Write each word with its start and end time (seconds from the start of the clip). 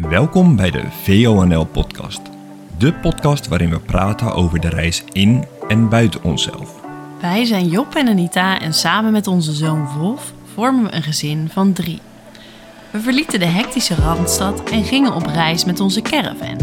Welkom 0.00 0.56
bij 0.56 0.70
de 0.70 0.82
VONL 1.02 1.64
podcast. 1.64 2.20
De 2.78 2.94
podcast 2.94 3.48
waarin 3.48 3.70
we 3.70 3.78
praten 3.78 4.32
over 4.32 4.60
de 4.60 4.68
reis 4.68 5.04
in 5.12 5.44
en 5.68 5.88
buiten 5.88 6.22
onszelf. 6.22 6.74
Wij 7.20 7.44
zijn 7.44 7.68
Job 7.68 7.94
en 7.94 8.08
Anita 8.08 8.60
en 8.60 8.74
samen 8.74 9.12
met 9.12 9.26
onze 9.26 9.52
zoon 9.52 9.88
Wolf 9.98 10.32
vormen 10.54 10.84
we 10.84 10.94
een 10.94 11.02
gezin 11.02 11.48
van 11.52 11.72
drie. 11.72 12.00
We 12.90 13.00
verlieten 13.00 13.38
de 13.38 13.46
hectische 13.46 13.94
Randstad 13.94 14.70
en 14.70 14.84
gingen 14.84 15.14
op 15.14 15.26
reis 15.26 15.64
met 15.64 15.80
onze 15.80 16.02
caravan. 16.02 16.56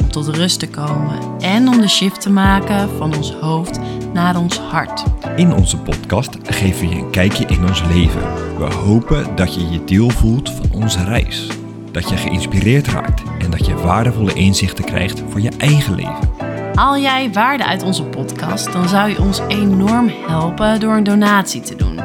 Om 0.00 0.10
tot 0.10 0.28
rust 0.28 0.58
te 0.58 0.68
komen 0.68 1.18
en 1.40 1.68
om 1.68 1.80
de 1.80 1.88
shift 1.88 2.20
te 2.20 2.30
maken 2.30 2.88
van 2.96 3.16
ons 3.16 3.32
hoofd 3.32 3.78
naar 4.12 4.36
ons 4.38 4.58
hart. 4.58 5.04
In 5.36 5.52
onze 5.52 5.76
podcast 5.76 6.36
geven 6.42 6.88
we 6.88 6.94
je 6.94 7.00
een 7.00 7.10
kijkje 7.10 7.46
in 7.46 7.68
ons 7.68 7.82
leven. 7.82 8.22
We 8.58 8.74
hopen 8.74 9.36
dat 9.36 9.54
je 9.54 9.68
je 9.68 9.84
deel 9.84 10.10
voelt 10.10 10.50
van 10.50 10.70
onze 10.72 11.04
reis. 11.04 11.48
Dat 11.96 12.08
je 12.08 12.16
geïnspireerd 12.16 12.86
raakt 12.86 13.22
en 13.38 13.50
dat 13.50 13.66
je 13.66 13.74
waardevolle 13.74 14.32
inzichten 14.32 14.84
krijgt 14.84 15.22
voor 15.28 15.40
je 15.40 15.50
eigen 15.58 15.94
leven. 15.94 16.30
Haal 16.74 16.98
jij 16.98 17.32
waarde 17.32 17.64
uit 17.64 17.82
onze 17.82 18.02
podcast, 18.02 18.72
dan 18.72 18.88
zou 18.88 19.10
je 19.10 19.20
ons 19.20 19.40
enorm 19.48 20.10
helpen 20.26 20.80
door 20.80 20.96
een 20.96 21.04
donatie 21.04 21.60
te 21.60 21.76
doen. 21.76 22.00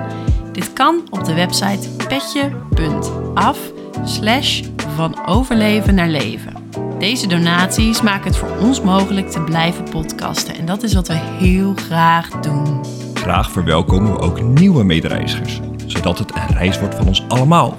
Dit 0.51 0.73
kan 0.73 1.01
op 1.09 1.23
de 1.23 1.33
website 1.33 1.89
petje.af 2.07 3.57
slash 4.03 4.61
van 4.95 5.27
overleven 5.27 5.95
naar 5.95 6.09
leven. 6.09 6.53
Deze 6.99 7.27
donaties 7.27 8.01
maken 8.01 8.27
het 8.27 8.37
voor 8.37 8.57
ons 8.59 8.81
mogelijk 8.81 9.29
te 9.29 9.41
blijven 9.41 9.83
podcasten 9.89 10.55
en 10.57 10.65
dat 10.65 10.83
is 10.83 10.93
wat 10.93 11.07
we 11.07 11.17
heel 11.39 11.73
graag 11.75 12.29
doen. 12.29 12.85
Graag 13.13 13.51
verwelkomen 13.51 14.11
we 14.11 14.19
ook 14.19 14.41
nieuwe 14.41 14.83
medereizigers, 14.83 15.59
zodat 15.85 16.19
het 16.19 16.35
een 16.35 16.55
reis 16.57 16.79
wordt 16.79 16.95
van 16.95 17.07
ons 17.07 17.23
allemaal. 17.27 17.77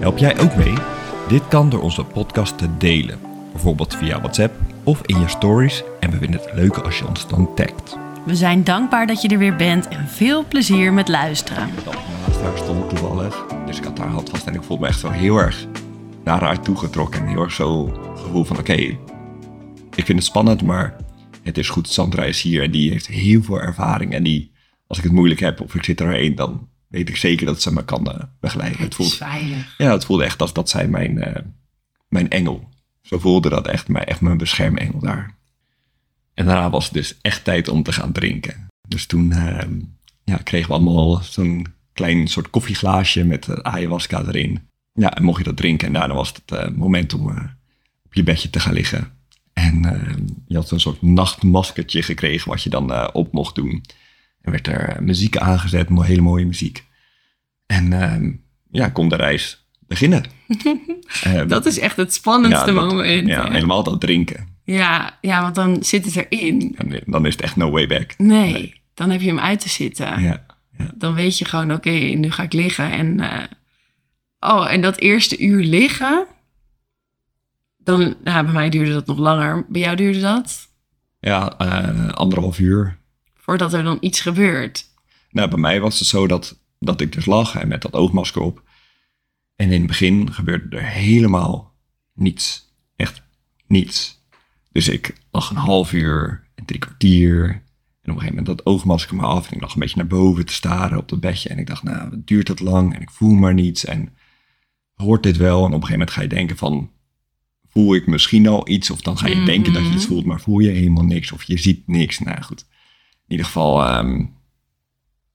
Help 0.00 0.18
jij 0.18 0.38
ook 0.38 0.56
mee? 0.56 0.74
Dit 1.28 1.48
kan 1.48 1.70
door 1.70 1.80
onze 1.80 2.04
podcast 2.04 2.58
te 2.58 2.76
delen, 2.76 3.18
bijvoorbeeld 3.52 3.94
via 3.94 4.20
WhatsApp 4.20 4.54
of 4.84 5.02
in 5.06 5.20
je 5.20 5.28
stories 5.28 5.82
en 6.00 6.10
we 6.10 6.18
vinden 6.18 6.40
het 6.40 6.52
leuk 6.54 6.76
als 6.76 6.98
je 6.98 7.06
ons 7.06 7.28
dan 7.28 7.54
tagt. 7.54 7.96
We 8.24 8.34
zijn 8.34 8.64
dankbaar 8.64 9.06
dat 9.06 9.22
je 9.22 9.28
er 9.28 9.38
weer 9.38 9.56
bent 9.56 9.88
en 9.88 10.08
veel 10.08 10.44
plezier 10.48 10.92
met 10.92 11.08
luisteren. 11.08 11.70
Dat 11.84 11.94
naast 11.94 12.40
haar 12.40 12.58
stond 12.58 12.88
toevallig, 12.88 13.46
dus 13.66 13.78
ik 13.78 13.84
had 13.84 13.98
haar 13.98 14.08
hand 14.08 14.30
vast 14.30 14.46
en 14.46 14.54
ik 14.54 14.62
voelde 14.62 14.82
me 14.82 14.88
echt 14.88 15.00
zo 15.00 15.08
heel 15.08 15.38
erg 15.38 15.66
naar 16.24 16.40
haar 16.40 16.60
toegetrokken 16.60 17.20
en 17.20 17.28
heel 17.28 17.42
erg 17.42 17.52
zo 17.52 17.86
gevoel 18.16 18.44
van 18.44 18.58
oké, 18.58 18.72
ik 19.94 20.04
vind 20.04 20.18
het 20.18 20.24
spannend, 20.24 20.62
maar 20.62 20.96
het 21.42 21.58
is 21.58 21.68
goed. 21.68 21.88
Sandra 21.88 22.24
is 22.24 22.42
hier 22.42 22.62
en 22.62 22.70
die 22.70 22.90
heeft 22.90 23.06
heel 23.06 23.42
veel 23.42 23.60
ervaring 23.60 24.12
en 24.12 24.22
die, 24.22 24.52
als 24.86 24.98
ik 24.98 25.04
het 25.04 25.12
moeilijk 25.12 25.40
heb 25.40 25.60
of 25.60 25.74
ik 25.74 25.84
zit 25.84 26.00
erheen, 26.00 26.34
dan 26.34 26.68
weet 26.88 27.08
ik 27.08 27.16
zeker 27.16 27.46
dat 27.46 27.62
ze 27.62 27.72
me 27.72 27.84
kan 27.84 28.12
eh, 28.12 28.22
begeleiden. 28.40 28.80
Het 28.80 28.96
veilig. 28.96 29.74
Ja, 29.78 29.92
het 29.92 30.04
voelde 30.04 30.24
echt 30.24 30.40
als 30.40 30.52
dat 30.52 30.68
zij 30.68 30.88
mijn, 30.88 31.22
eh, 31.22 31.42
mijn 32.08 32.30
engel. 32.30 32.68
Zo 33.02 33.18
voelde 33.18 33.48
dat 33.48 33.66
echt, 33.66 33.88
mij, 33.88 34.04
echt 34.04 34.20
mijn 34.20 34.38
beschermengel 34.38 34.98
daar. 34.98 35.34
En 36.34 36.46
daarna 36.46 36.70
was 36.70 36.84
het 36.84 36.94
dus 36.94 37.18
echt 37.20 37.44
tijd 37.44 37.68
om 37.68 37.82
te 37.82 37.92
gaan 37.92 38.12
drinken. 38.12 38.66
Dus 38.88 39.06
toen 39.06 39.32
eh, 39.32 39.68
ja, 40.24 40.36
kregen 40.36 40.68
we 40.68 40.74
allemaal 40.74 41.22
zo'n 41.22 41.66
klein 41.92 42.28
soort 42.28 42.50
koffieglaasje 42.50 43.24
met 43.24 43.46
uh, 43.46 43.56
ayahuasca 43.56 44.24
erin. 44.24 44.68
Ja, 44.92 45.14
en 45.14 45.22
mocht 45.22 45.38
je 45.38 45.44
dat 45.44 45.56
drinken. 45.56 45.86
En 45.86 45.92
daarna 45.92 46.14
was 46.14 46.34
het 46.46 46.76
moment 46.76 47.14
om 47.14 47.26
op 48.04 48.14
je 48.14 48.22
bedje 48.22 48.50
te 48.50 48.60
gaan 48.60 48.72
liggen. 48.72 49.12
En 49.52 49.82
je 50.46 50.56
had 50.56 50.70
een 50.70 50.80
soort 50.80 51.02
nachtmaskertje 51.02 52.02
gekregen 52.02 52.50
wat 52.50 52.62
je 52.62 52.70
dan 52.70 53.14
op 53.14 53.32
mocht 53.32 53.54
doen. 53.54 53.84
Er 54.46 54.52
werd 54.52 54.66
er 54.66 55.02
muziek 55.02 55.36
aangezet, 55.36 55.88
hele 55.88 56.20
mooie 56.20 56.46
muziek. 56.46 56.84
En 57.66 57.92
uh, 57.92 58.32
ja, 58.70 58.88
kon 58.88 59.08
de 59.08 59.16
reis 59.16 59.66
beginnen. 59.86 60.24
uh, 61.26 61.42
dat 61.48 61.66
is 61.66 61.78
echt 61.78 61.96
het 61.96 62.14
spannendste 62.14 62.72
ja, 62.72 62.80
dat, 62.80 62.92
moment. 62.92 63.28
Ja, 63.28 63.50
helemaal 63.50 63.82
dat 63.82 64.00
drinken. 64.00 64.48
Ja, 64.64 65.18
ja, 65.20 65.42
want 65.42 65.54
dan 65.54 65.82
zit 65.82 66.04
het 66.04 66.26
erin. 66.28 66.74
En 66.78 67.00
dan 67.06 67.26
is 67.26 67.32
het 67.32 67.42
echt 67.42 67.56
no 67.56 67.70
way 67.70 67.86
back. 67.86 68.14
Nee, 68.18 68.52
nee. 68.52 68.80
dan 68.94 69.10
heb 69.10 69.20
je 69.20 69.28
hem 69.28 69.38
uit 69.38 69.60
te 69.60 69.68
zitten. 69.68 70.22
Ja, 70.22 70.46
ja. 70.78 70.90
Dan 70.94 71.14
weet 71.14 71.38
je 71.38 71.44
gewoon, 71.44 71.72
oké, 71.72 71.88
okay, 71.88 72.14
nu 72.14 72.30
ga 72.30 72.42
ik 72.42 72.52
liggen. 72.52 72.90
En, 72.90 73.18
uh, 73.18 73.42
oh, 74.40 74.72
en 74.72 74.80
dat 74.80 74.98
eerste 74.98 75.38
uur 75.38 75.64
liggen, 75.64 76.26
dan, 77.78 78.16
nou, 78.24 78.44
bij 78.44 78.52
mij 78.52 78.68
duurde 78.68 78.92
dat 78.92 79.06
nog 79.06 79.18
langer. 79.18 79.66
Bij 79.68 79.80
jou 79.80 79.96
duurde 79.96 80.20
dat? 80.20 80.68
Ja, 81.20 81.54
uh, 81.60 82.08
anderhalf 82.08 82.58
uur. 82.58 82.98
Voordat 83.46 83.72
er 83.72 83.82
dan 83.82 83.96
iets 84.00 84.20
gebeurt. 84.20 84.84
Nou, 85.30 85.48
bij 85.48 85.58
mij 85.58 85.80
was 85.80 85.98
het 85.98 86.08
zo 86.08 86.26
dat, 86.26 86.60
dat 86.78 87.00
ik 87.00 87.12
dus 87.12 87.26
lag 87.26 87.56
en 87.56 87.68
met 87.68 87.82
dat 87.82 87.92
oogmasker 87.92 88.42
op. 88.42 88.62
En 89.56 89.66
in 89.70 89.78
het 89.78 89.86
begin 89.86 90.32
gebeurde 90.32 90.76
er 90.76 90.86
helemaal 90.86 91.74
niets. 92.14 92.74
Echt 92.96 93.22
niets. 93.66 94.24
Dus 94.72 94.88
ik 94.88 95.14
lag 95.30 95.50
een 95.50 95.56
half 95.56 95.92
uur, 95.92 96.48
en 96.54 96.64
drie 96.64 96.80
kwartier. 96.80 97.44
En 97.44 97.52
op 97.52 97.62
een 98.02 98.12
gegeven 98.12 98.34
moment 98.36 98.46
dat 98.46 98.66
oogmasker 98.66 99.16
me 99.16 99.22
af. 99.22 99.48
En 99.48 99.54
ik 99.54 99.60
lag 99.60 99.74
een 99.74 99.80
beetje 99.80 99.96
naar 99.96 100.06
boven 100.06 100.46
te 100.46 100.52
staren 100.52 100.98
op 100.98 101.08
dat 101.08 101.20
bedje. 101.20 101.48
En 101.48 101.58
ik 101.58 101.66
dacht, 101.66 101.82
nou, 101.82 102.22
duurt 102.24 102.46
dat 102.46 102.60
lang? 102.60 102.94
En 102.94 103.00
ik 103.00 103.10
voel 103.10 103.34
maar 103.34 103.54
niets. 103.54 103.84
En 103.84 104.16
hoort 104.94 105.22
dit 105.22 105.36
wel? 105.36 105.58
En 105.58 105.64
op 105.64 105.72
een 105.72 105.86
gegeven 105.86 105.98
moment 105.98 106.10
ga 106.10 106.22
je 106.22 106.28
denken 106.28 106.56
van, 106.56 106.90
voel 107.68 107.94
ik 107.94 108.06
misschien 108.06 108.46
al 108.46 108.68
iets? 108.68 108.90
Of 108.90 109.00
dan 109.00 109.18
ga 109.18 109.26
je 109.26 109.32
mm 109.32 109.38
-hmm. 109.38 109.48
denken 109.48 109.72
dat 109.72 109.86
je 109.86 109.92
iets 109.92 110.06
voelt, 110.06 110.24
maar 110.24 110.40
voel 110.40 110.58
je 110.58 110.70
helemaal 110.70 111.04
niks. 111.04 111.32
Of 111.32 111.42
je 111.42 111.58
ziet 111.58 111.86
niks. 111.86 112.18
Nou 112.18 112.42
goed. 112.42 112.66
In 113.26 113.32
ieder 113.32 113.46
geval 113.46 113.98
um, 113.98 114.36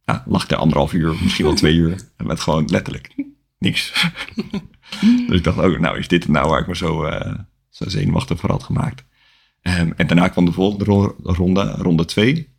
ja, 0.05 0.23
lag 0.25 0.43
ik 0.43 0.51
er 0.51 0.57
anderhalf 0.57 0.93
uur, 0.93 1.15
misschien 1.21 1.45
wel 1.45 1.53
twee 1.53 1.75
uur. 1.75 1.95
En 2.17 2.27
met 2.27 2.39
gewoon 2.39 2.65
letterlijk 2.67 3.15
niks. 3.57 3.93
dus 5.27 5.37
ik 5.37 5.43
dacht 5.43 5.57
ook, 5.57 5.79
nou 5.79 5.97
is 5.97 6.07
dit 6.07 6.23
het 6.23 6.31
nou 6.31 6.49
waar 6.49 6.61
ik 6.61 6.67
me 6.67 6.75
zo, 6.75 7.05
uh, 7.05 7.33
zo 7.69 7.89
zenuwachtig 7.89 8.39
voor 8.39 8.49
had 8.49 8.63
gemaakt. 8.63 9.03
Um, 9.61 9.93
en 9.97 10.07
daarna 10.07 10.27
kwam 10.27 10.45
de 10.45 10.51
volgende 10.51 10.85
ro 10.85 11.15
ronde, 11.23 11.71
ronde 11.71 12.05
twee. 12.05 12.49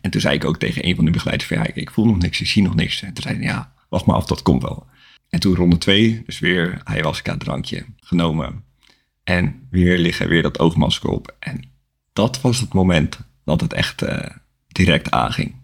En 0.00 0.10
toen 0.10 0.20
zei 0.20 0.34
ik 0.34 0.44
ook 0.44 0.58
tegen 0.58 0.86
een 0.86 0.94
van 0.94 1.04
de 1.04 1.10
begeleiders 1.10 1.48
van 1.48 1.58
ja, 1.58 1.66
ik, 1.66 1.76
ik 1.76 1.90
voel 1.90 2.06
nog 2.06 2.18
niks, 2.18 2.40
ik 2.40 2.46
zie 2.46 2.62
nog 2.62 2.74
niks. 2.74 3.02
En 3.02 3.12
toen 3.12 3.22
zei 3.22 3.36
hij, 3.36 3.44
ja, 3.44 3.72
wacht 3.88 4.06
maar 4.06 4.16
af, 4.16 4.26
dat 4.26 4.42
komt 4.42 4.62
wel. 4.62 4.86
En 5.28 5.40
toen 5.40 5.54
ronde 5.54 5.78
twee, 5.78 6.22
dus 6.26 6.38
weer 6.38 6.80
ayahuasca 6.84 7.36
drankje 7.36 7.86
genomen. 7.96 8.64
En 9.24 9.66
weer 9.70 9.98
liggen, 9.98 10.28
weer 10.28 10.42
dat 10.42 10.58
oogmasker 10.58 11.10
op. 11.10 11.36
En 11.38 11.70
dat 12.12 12.40
was 12.40 12.60
het 12.60 12.72
moment 12.72 13.18
dat 13.44 13.60
het 13.60 13.72
echt 13.72 14.02
uh, 14.02 14.26
direct 14.84 15.10
aanging. 15.10 15.54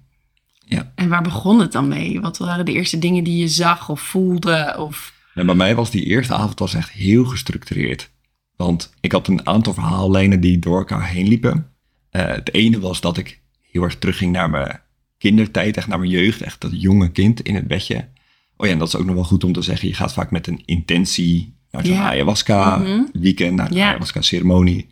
Ja. 0.67 0.93
En 0.95 1.09
waar 1.09 1.23
begon 1.23 1.61
het 1.61 1.73
dan 1.73 1.89
mee? 1.89 2.21
Wat 2.21 2.39
waren 2.39 2.65
de 2.65 2.73
eerste 2.73 2.99
dingen 2.99 3.25
die 3.25 3.37
je 3.37 3.49
zag 3.49 3.89
of 3.89 4.01
voelde? 4.01 4.75
Of... 4.79 5.13
En 5.35 5.47
bij 5.47 5.55
mij 5.55 5.75
was 5.75 5.91
die 5.91 6.05
eerste 6.05 6.35
avond 6.35 6.59
was 6.59 6.75
echt 6.75 6.91
heel 6.91 7.25
gestructureerd. 7.25 8.11
Want 8.57 8.95
ik 9.01 9.13
had 9.13 9.29
een 9.29 9.47
aantal 9.47 9.75
verhaallijnen 9.75 10.41
die 10.41 10.59
door 10.59 10.79
elkaar 10.79 11.09
heen 11.09 11.29
liepen. 11.29 11.71
Uh, 12.13 12.27
het 12.27 12.55
ene 12.55 12.81
was 12.81 13.01
dat 13.01 13.17
ik 13.17 13.41
heel 13.71 13.83
erg 13.83 13.99
terugging 13.99 14.33
naar 14.33 14.51
mijn 14.51 14.81
kindertijd, 15.19 15.77
echt 15.77 15.87
naar 15.87 15.99
mijn 15.99 16.11
jeugd, 16.11 16.43
echt 16.43 16.61
dat 16.61 16.81
jonge 16.81 17.11
kind 17.11 17.41
in 17.41 17.55
het 17.55 17.67
bedje. 17.67 18.09
Oh 18.57 18.67
ja, 18.67 18.73
en 18.73 18.79
dat 18.79 18.89
is 18.89 18.97
ook 18.97 19.07
nog 19.07 19.15
wel 19.15 19.25
goed 19.25 19.45
om 19.45 19.53
te 19.53 19.63
zeggen. 19.63 19.89
Je 19.89 19.95
gaat 19.95 20.13
vaak 20.13 20.31
met 20.31 20.47
een 20.47 20.63
intentie 20.65 21.57
naar 21.71 21.87
zo'n 21.87 21.97
ayahuasca 21.97 22.77
mm 22.77 22.85
-hmm. 22.85 23.09
weekend, 23.13 23.57
naar 23.57 23.71
een 23.71 23.81
ayahuasca 23.81 24.21
ceremonie. 24.21 24.89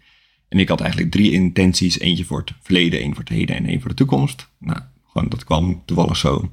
En 0.52 0.58
ik 0.58 0.68
had 0.68 0.80
eigenlijk 0.80 1.10
drie 1.10 1.30
intenties. 1.32 1.98
Eentje 1.98 2.24
voor 2.24 2.38
het 2.38 2.52
verleden, 2.62 3.00
één 3.00 3.10
voor 3.14 3.24
het 3.24 3.28
heden 3.32 3.56
en 3.56 3.66
één 3.66 3.80
voor 3.80 3.88
de 3.90 3.96
toekomst. 3.96 4.48
Nou, 4.58 4.78
gewoon 5.12 5.28
dat 5.28 5.44
kwam 5.44 5.82
toevallig 5.84 6.16
zo. 6.16 6.50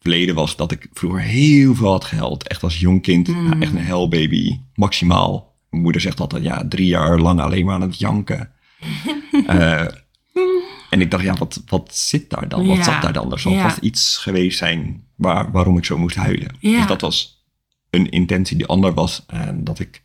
Verleden 0.00 0.34
was 0.34 0.56
dat 0.56 0.72
ik 0.72 0.88
vroeger 0.92 1.20
heel 1.20 1.74
veel 1.74 1.90
had 1.90 2.04
gehuild. 2.04 2.48
Echt 2.48 2.62
als 2.62 2.80
jong 2.80 3.02
kind. 3.02 3.28
Mm. 3.28 3.44
Nou, 3.44 3.60
echt 3.60 3.72
een 3.72 3.78
hellbaby. 3.78 4.58
Maximaal. 4.74 5.56
Mijn 5.70 5.82
moeder 5.82 6.00
zegt 6.00 6.20
altijd, 6.20 6.42
ja, 6.42 6.68
drie 6.68 6.86
jaar 6.86 7.18
lang 7.18 7.40
alleen 7.40 7.64
maar 7.64 7.74
aan 7.74 7.80
het 7.80 7.98
janken. 7.98 8.50
uh, 9.32 9.80
en 10.90 11.00
ik 11.00 11.10
dacht, 11.10 11.24
ja, 11.24 11.34
wat, 11.34 11.62
wat 11.66 11.96
zit 11.96 12.30
daar 12.30 12.48
dan? 12.48 12.66
Wat 12.66 12.76
Ja. 12.76 12.82
zat 12.82 13.02
daar 13.02 13.12
dan? 13.12 13.32
Er 13.32 13.38
zal 13.40 13.52
Ja. 13.52 13.62
vast 13.62 13.78
iets 13.78 14.16
geweest 14.16 14.58
zijn 14.58 15.04
waar, 15.16 15.50
waarom 15.50 15.76
ik 15.78 15.84
zo 15.84 15.98
moest 15.98 16.16
huilen. 16.16 16.56
Ja. 16.60 16.76
Dus 16.78 16.86
dat 16.86 17.00
was 17.00 17.44
een 17.90 18.10
intentie 18.10 18.56
die 18.56 18.66
ander 18.66 18.94
was. 18.94 19.24
En 19.26 19.64
dat 19.64 19.78
ik 19.78 20.02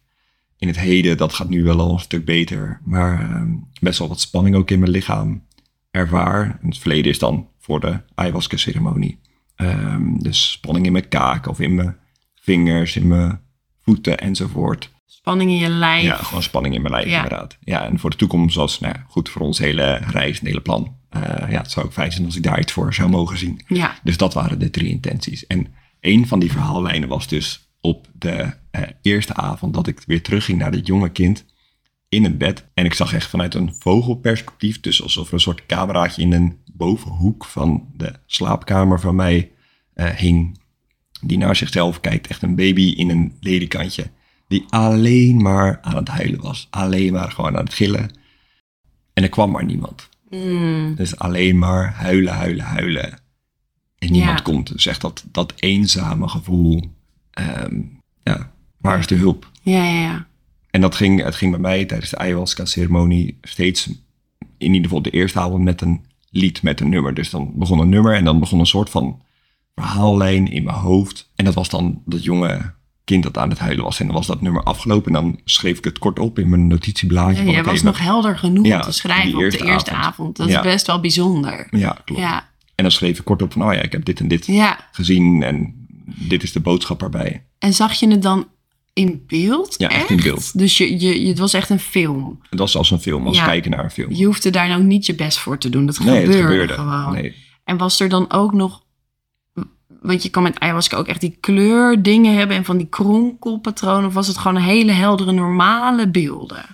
in 0.67 0.71
het 0.73 0.83
heden, 0.83 1.17
dat 1.17 1.33
gaat 1.33 1.49
nu 1.49 1.63
wel 1.63 1.79
al 1.79 1.93
een 1.93 1.99
stuk 1.99 2.25
beter. 2.25 2.81
Maar 2.83 3.21
ehm, 3.21 3.49
best 3.81 3.99
wel 3.99 4.07
wat 4.07 4.19
spanning 4.19 4.55
ook 4.55 4.71
in 4.71 4.79
mijn 4.79 4.91
lichaam 4.91 5.43
ervaar. 5.91 6.59
En 6.61 6.67
het 6.67 6.77
verleden 6.77 7.11
is 7.11 7.19
dan 7.19 7.47
voor 7.59 7.79
de 7.79 7.99
ayahuasca-ceremonie. 8.15 9.19
Ehm, 9.55 10.17
dus 10.17 10.51
spanning 10.51 10.85
in 10.85 10.91
mijn 10.91 11.07
kaak 11.07 11.47
of 11.47 11.59
in 11.59 11.75
mijn 11.75 11.97
vingers, 12.35 12.95
in 12.95 13.07
mijn 13.07 13.41
voeten 13.81 14.17
enzovoort. 14.17 14.93
Spanning 15.05 15.49
in 15.51 15.57
je 15.57 15.69
lijf. 15.69 16.03
Ja, 16.03 16.15
gewoon 16.15 16.43
spanning 16.43 16.75
in 16.75 16.81
mijn 16.81 16.93
lijf 16.93 17.09
Ja. 17.09 17.23
inderdaad. 17.23 17.57
Ja, 17.63 17.85
en 17.85 17.99
voor 17.99 18.09
de 18.09 18.15
toekomst 18.15 18.55
was 18.55 18.79
nou, 18.79 18.95
goed 19.07 19.29
voor 19.29 19.41
ons 19.41 19.57
hele 19.57 19.93
reis, 19.95 20.37
het 20.39 20.47
hele 20.47 20.61
plan. 20.61 20.95
Eh, 21.09 21.21
ja, 21.51 21.61
het 21.61 21.71
zou 21.71 21.85
ook 21.85 21.93
fijn 21.93 22.11
zijn 22.11 22.25
als 22.25 22.35
ik 22.35 22.43
daar 22.43 22.59
iets 22.59 22.71
voor 22.71 22.93
zou 22.93 23.09
mogen 23.09 23.37
zien. 23.37 23.61
Ja. 23.67 23.95
Dus 24.03 24.17
dat 24.17 24.33
waren 24.33 24.59
de 24.59 24.69
drie 24.69 24.89
intenties. 24.89 25.47
En 25.47 25.67
een 25.99 26.27
van 26.27 26.39
die 26.39 26.51
verhaallijnen 26.51 27.09
was 27.09 27.27
dus 27.27 27.64
op 27.85 28.07
de 28.13 28.53
eh, 28.71 28.81
eerste 29.01 29.33
avond 29.33 29.73
dat 29.73 29.87
ik 29.87 29.99
weer 30.05 30.21
terugging 30.23 30.57
naar 30.57 30.71
dit 30.71 30.87
jonge 30.87 31.09
kind 31.09 31.45
in 32.09 32.23
het 32.23 32.37
bed. 32.37 32.65
En 32.73 32.85
ik 32.85 32.93
zag 32.93 33.13
echt 33.13 33.29
vanuit 33.29 33.53
een 33.53 33.73
vogelperspectief, 33.79 34.79
dus 34.79 35.03
alsof 35.03 35.27
er 35.27 35.33
een 35.33 35.39
soort 35.39 35.65
cameraatje 35.65 36.21
in 36.21 36.33
een 36.33 36.57
bovenhoek 36.73 37.45
van 37.45 37.87
de 37.97 38.13
slaapkamer 38.25 38.99
van 38.99 39.15
mij 39.15 39.51
eh, 39.93 40.09
hing. 40.09 40.59
Die 41.21 41.37
naar 41.37 41.55
zichzelf 41.55 41.99
kijkt, 41.99 42.27
echt 42.27 42.41
een 42.41 42.55
baby 42.55 42.81
in 42.97 43.09
een 43.09 43.33
ledikantje. 43.39 44.09
die 44.47 44.65
alleen 44.69 45.41
maar 45.41 45.79
aan 45.81 45.95
het 45.95 46.07
huilen 46.07 46.41
was. 46.41 46.67
Alleen 46.69 47.13
maar 47.13 47.31
gewoon 47.31 47.57
aan 47.57 47.63
het 47.63 47.73
gillen. 47.73 48.09
En 49.13 49.23
er 49.23 49.29
kwam 49.29 49.51
maar 49.51 49.65
niemand. 49.65 50.09
Mm. 50.29 50.95
Dus 50.95 51.17
alleen 51.17 51.57
maar 51.57 51.93
huilen, 51.93 52.33
huilen, 52.33 52.65
huilen. 52.65 53.19
En 53.97 54.11
niemand 54.11 54.37
Ja. 54.37 54.43
komt. 54.43 54.71
Dus 54.71 54.85
echt 54.85 55.01
dat, 55.01 55.25
dat 55.31 55.53
eenzame 55.55 56.27
gevoel. 56.27 56.94
Ehm, 57.35 57.81
ja, 58.23 58.51
waar 58.77 58.99
is 58.99 59.07
de 59.07 59.15
hulp? 59.15 59.51
Ja, 59.61 59.83
ja, 59.83 59.99
ja. 60.01 60.27
En 60.69 60.81
dat 60.81 60.95
ging, 60.95 61.23
het 61.23 61.35
ging 61.35 61.51
bij 61.51 61.59
mij 61.59 61.85
tijdens 61.85 62.09
de 62.09 62.17
ayahuasca-ceremonie 62.17 63.37
steeds, 63.41 63.85
in 64.57 64.73
ieder 64.73 64.83
geval 64.83 65.01
de 65.01 65.09
eerste 65.09 65.39
avond, 65.39 65.63
met 65.63 65.81
een 65.81 66.05
lied, 66.29 66.61
met 66.63 66.79
een 66.79 66.89
nummer. 66.89 67.13
Dus 67.13 67.29
dan 67.29 67.51
begon 67.55 67.79
een 67.79 67.89
nummer 67.89 68.13
en 68.15 68.23
dan 68.23 68.39
begon 68.39 68.59
een 68.59 68.65
soort 68.65 68.89
van 68.89 69.21
verhaallijn 69.75 70.51
in 70.51 70.63
mijn 70.63 70.77
hoofd. 70.77 71.31
En 71.35 71.45
dat 71.45 71.53
was 71.53 71.69
dan 71.69 72.01
dat 72.05 72.23
jonge 72.23 72.73
kind 73.03 73.23
dat 73.23 73.37
aan 73.37 73.49
het 73.49 73.59
huilen 73.59 73.83
was. 73.83 73.99
En 73.99 74.05
dan 74.05 74.15
was 74.15 74.27
dat 74.27 74.41
nummer 74.41 74.63
afgelopen 74.63 75.15
en 75.15 75.21
dan 75.21 75.39
schreef 75.45 75.77
ik 75.77 75.83
het 75.83 75.99
kort 75.99 76.19
op 76.19 76.39
in 76.39 76.49
mijn 76.49 76.67
notitieblaadje. 76.67 77.43
Ja, 77.45 77.51
jij 77.51 77.63
was 77.63 77.81
nog 77.81 77.99
helder 77.99 78.37
genoeg 78.37 78.65
Ja, 78.65 78.75
om 78.75 78.81
te 78.81 78.91
schrijven 78.91 79.33
op 79.45 79.51
de 79.51 79.65
eerste 79.65 79.91
avond. 79.91 80.05
avond. 80.05 80.37
Dat 80.37 80.49
Ja. 80.49 80.57
is 80.63 80.71
best 80.71 80.87
wel 80.87 80.99
bijzonder. 80.99 81.67
Ja, 81.71 81.97
klopt. 82.05 82.21
Ja, 82.21 82.49
En 82.75 82.83
dan 82.83 82.91
schreef 82.91 83.19
ik 83.19 83.25
kort 83.25 83.41
op 83.41 83.51
van, 83.51 83.63
oh 83.67 83.73
ja, 83.73 83.81
ik 83.81 83.91
heb 83.91 84.05
dit 84.05 84.19
en 84.19 84.27
dit 84.27 84.47
gezien 84.91 85.43
en 85.43 85.84
dit 86.05 86.43
is 86.43 86.51
de 86.51 86.59
boodschap 86.59 87.01
erbij. 87.01 87.45
En 87.59 87.73
zag 87.73 87.93
je 87.93 88.07
het 88.07 88.21
dan 88.21 88.47
in 88.93 89.23
beeld? 89.27 89.75
Ja, 89.77 89.89
echt 89.89 90.09
in 90.09 90.21
beeld. 90.21 90.57
Dus 90.57 90.77
je, 90.77 90.99
je, 90.99 91.27
het 91.27 91.37
was 91.39 91.53
echt 91.53 91.69
een 91.69 91.79
film. 91.79 92.39
Het 92.49 92.59
was 92.59 92.77
als 92.77 92.91
een 92.91 92.99
film, 92.99 93.27
als 93.27 93.37
Ja. 93.37 93.45
kijken 93.45 93.71
naar 93.71 93.83
een 93.83 93.91
film. 93.91 94.13
Je 94.13 94.25
hoefde 94.25 94.49
daar 94.49 94.67
nou 94.67 94.83
niet 94.83 95.05
je 95.05 95.15
best 95.15 95.37
voor 95.37 95.57
te 95.57 95.69
doen. 95.69 95.85
Dat 95.85 95.99
nee, 95.99 96.07
gebeurde, 96.07 96.33
het 96.37 96.45
gebeurde. 96.45 96.73
gewoon. 96.73 97.13
Nee. 97.13 97.35
En 97.63 97.77
was 97.77 97.99
er 97.99 98.09
dan 98.09 98.31
ook 98.31 98.53
nog... 98.53 98.83
Want 100.01 100.23
je 100.23 100.29
kan 100.29 100.43
met 100.43 100.59
ayahuasca 100.59 100.97
ook 100.97 101.07
echt 101.07 101.21
die 101.21 101.37
kleurdingen 101.39 102.35
hebben... 102.37 102.57
en 102.57 102.65
van 102.65 102.77
die 102.77 102.87
kronkelpatronen. 102.87 104.07
Of 104.07 104.13
was 104.13 104.27
het 104.27 104.37
gewoon 104.37 104.61
hele 104.61 104.91
heldere, 104.91 105.31
normale 105.31 106.09
beelden? 106.09 106.65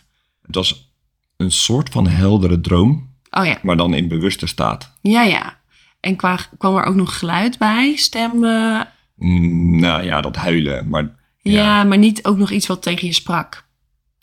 Het 0.46 0.56
was 0.56 0.92
een 1.38 1.52
soort 1.52 1.90
van 1.90 2.08
heldere 2.08 2.62
droom, 2.62 3.10
Oh 3.30 3.46
ja, 3.46 3.58
maar 3.64 3.78
dan 3.78 3.94
in 3.94 4.08
bewuste 4.08 4.48
staat. 4.48 4.94
ja, 5.02 5.24
ja. 5.24 5.60
En 6.00 6.16
qua, 6.16 6.40
kwam 6.58 6.76
er 6.78 6.84
ook 6.84 6.96
nog 6.96 7.20
geluid 7.20 7.58
bij? 7.58 7.96
Stemmen? 7.96 8.88
Mm, 9.22 9.80
nou 9.80 10.04
ja, 10.04 10.22
dat 10.22 10.36
huilen, 10.36 10.90
maar 10.90 11.04
Ja. 11.38 11.52
Ja. 11.62 11.84
maar 11.84 11.98
niet 11.98 12.24
ook 12.26 12.38
nog 12.38 12.52
iets 12.52 12.68
wat 12.68 12.82
tegen 12.82 13.08
je 13.08 13.14
sprak. 13.14 13.70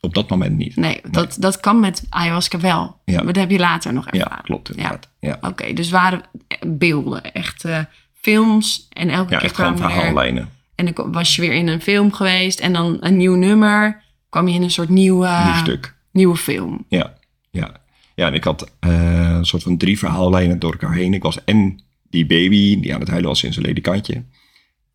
op 0.00 0.14
dat 0.14 0.28
moment 0.28 0.56
niet. 0.56 0.76
Nee, 0.76 1.00
dat, 1.10 1.36
dat 1.40 1.60
kan 1.60 1.80
met 1.80 2.06
ayahuasca 2.08 2.58
wel. 2.60 3.00
Ja. 3.04 3.16
Maar 3.22 3.32
dat 3.32 3.36
heb 3.42 3.50
je 3.50 3.58
later 3.58 3.92
nog 3.92 4.06
ervaren. 4.06 4.36
Ja, 4.36 4.42
klopt 4.42 4.70
inderdaad. 4.70 5.10
Ja, 5.20 5.38
Oké, 5.40 5.72
dus 5.72 5.90
waren 5.90 6.22
beelden, 6.66 7.32
echt 7.32 7.64
eh, 7.64 7.78
films. 8.14 8.86
En 8.92 9.08
elke 9.10 9.30
ja 9.30 9.36
keer 9.36 9.46
echt 9.46 9.56
gewoon 9.56 9.76
verhaallijnen. 9.76 10.48
En 10.74 10.92
dan 10.92 11.12
was 11.12 11.36
je 11.36 11.40
weer 11.42 11.52
in 11.52 11.68
een 11.68 11.80
film 11.80 12.12
geweest 12.12 12.60
en 12.60 12.72
dan 12.72 12.96
een 13.00 13.16
nieuw 13.16 13.34
nummer. 13.34 14.02
kwam 14.28 14.48
je 14.48 14.54
in 14.54 14.62
een 14.62 14.70
soort 14.70 14.88
nieuwe, 14.88 15.40
Nieuw 15.44 15.54
stuk. 15.54 15.94
nieuwe 16.12 16.36
film. 16.36 16.84
Ja, 16.88 17.14
ja. 17.50 17.70
Ja, 18.14 18.26
en 18.26 18.34
ik 18.34 18.44
had 18.44 18.70
eh, 18.80 19.30
een 19.36 19.44
soort 19.46 19.62
van 19.62 19.76
drie 19.76 19.98
verhaallijnen 19.98 20.58
door 20.58 20.72
elkaar 20.72 20.94
heen. 20.94 21.14
Ik 21.14 21.22
was 21.22 21.44
en 21.44 21.80
die 22.10 22.26
baby 22.26 22.80
die 22.80 22.94
aan 22.94 23.00
het 23.00 23.08
huilen 23.08 23.28
was 23.28 23.42
in 23.42 23.52
zijn 23.52 23.64
ledikantje. 23.66 24.24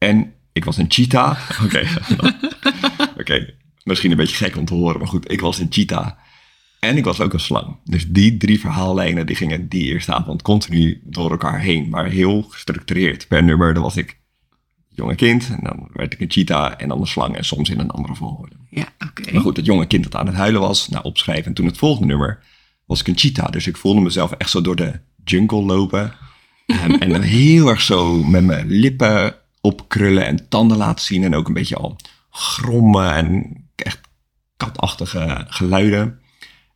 En 0.04 0.34
ik 0.54 0.66
was 0.66 0.78
een 0.78 0.92
cheetah. 0.92 1.38
Oké, 1.66 1.88
oké. 3.20 3.54
Misschien 3.84 4.12
een 4.12 4.18
beetje 4.18 4.36
gek 4.36 4.58
om 4.58 4.66
te 4.66 4.74
horen, 4.74 5.00
maar 5.00 5.08
goed. 5.08 5.32
Ik 5.32 5.42
was 5.42 5.60
een 5.60 5.68
cheetah. 5.70 6.12
En 6.80 6.98
ik 6.98 7.04
was 7.04 7.20
ook 7.22 7.34
een 7.34 7.40
slang. 7.40 7.78
Dus 7.84 8.08
die 8.08 8.38
drie 8.38 8.60
verhaallijnen 8.60 9.26
die 9.26 9.36
gingen 9.36 9.70
die 9.70 9.84
eerste 9.84 10.14
avond 10.14 10.42
continu 10.42 11.02
door 11.04 11.32
elkaar 11.32 11.60
heen. 11.60 11.90
Maar 11.90 12.06
heel 12.06 12.42
gestructureerd. 12.42 13.28
Per 13.28 13.44
nummer, 13.44 13.74
dan 13.74 13.84
was 13.84 13.98
ik 13.98 14.20
jonge 14.90 15.16
kind. 15.16 15.50
En 15.50 15.60
dan 15.62 15.90
werd 15.94 16.14
ik 16.14 16.20
een 16.20 16.32
cheetah 16.32 16.74
en 16.78 16.88
dan 16.88 17.00
een 17.00 17.08
slang. 17.08 17.36
En 17.36 17.46
soms 17.46 17.70
in 17.70 17.80
een 17.80 17.92
andere 17.92 18.16
volgorde. 18.16 18.56
Ja, 18.70 18.88
oké. 19.08 19.34
Maar 19.34 19.42
goed, 19.42 19.58
het 19.58 19.66
jonge 19.66 19.86
kind 19.88 20.04
dat 20.04 20.16
aan 20.16 20.28
het 20.28 20.36
huilen 20.36 20.62
was, 20.62 20.90
nou 20.90 21.04
opschrijven. 21.04 21.46
En 21.46 21.54
toen 21.54 21.66
het 21.66 21.78
volgende 21.78 22.08
nummer 22.08 22.44
was 22.86 23.00
ik 23.00 23.08
een 23.08 23.18
cheetah. 23.18 23.52
Dus 23.52 23.68
ik 23.68 23.78
voelde 23.78 24.02
mezelf 24.02 24.32
echt 24.32 24.50
zo 24.50 24.62
door 24.62 24.76
de 24.76 25.00
jungle 25.24 25.62
lopen. 25.62 26.14
En 27.00 27.10
dan 27.10 27.22
heel 27.22 27.68
erg 27.68 27.82
zo 27.82 28.24
met 28.24 28.44
mijn 28.44 28.70
lippen 28.70 29.43
opkrullen 29.64 30.26
en 30.26 30.50
tanden 30.50 30.78
laten 30.78 31.06
zien. 31.06 31.24
En 31.24 31.36
ook 31.36 31.48
een 31.48 31.54
beetje 31.54 31.76
al 31.76 31.96
grommen 32.32 33.14
en 33.14 33.56
echt 33.76 34.00
katachtige 34.58 35.46
geluiden. 35.48 36.20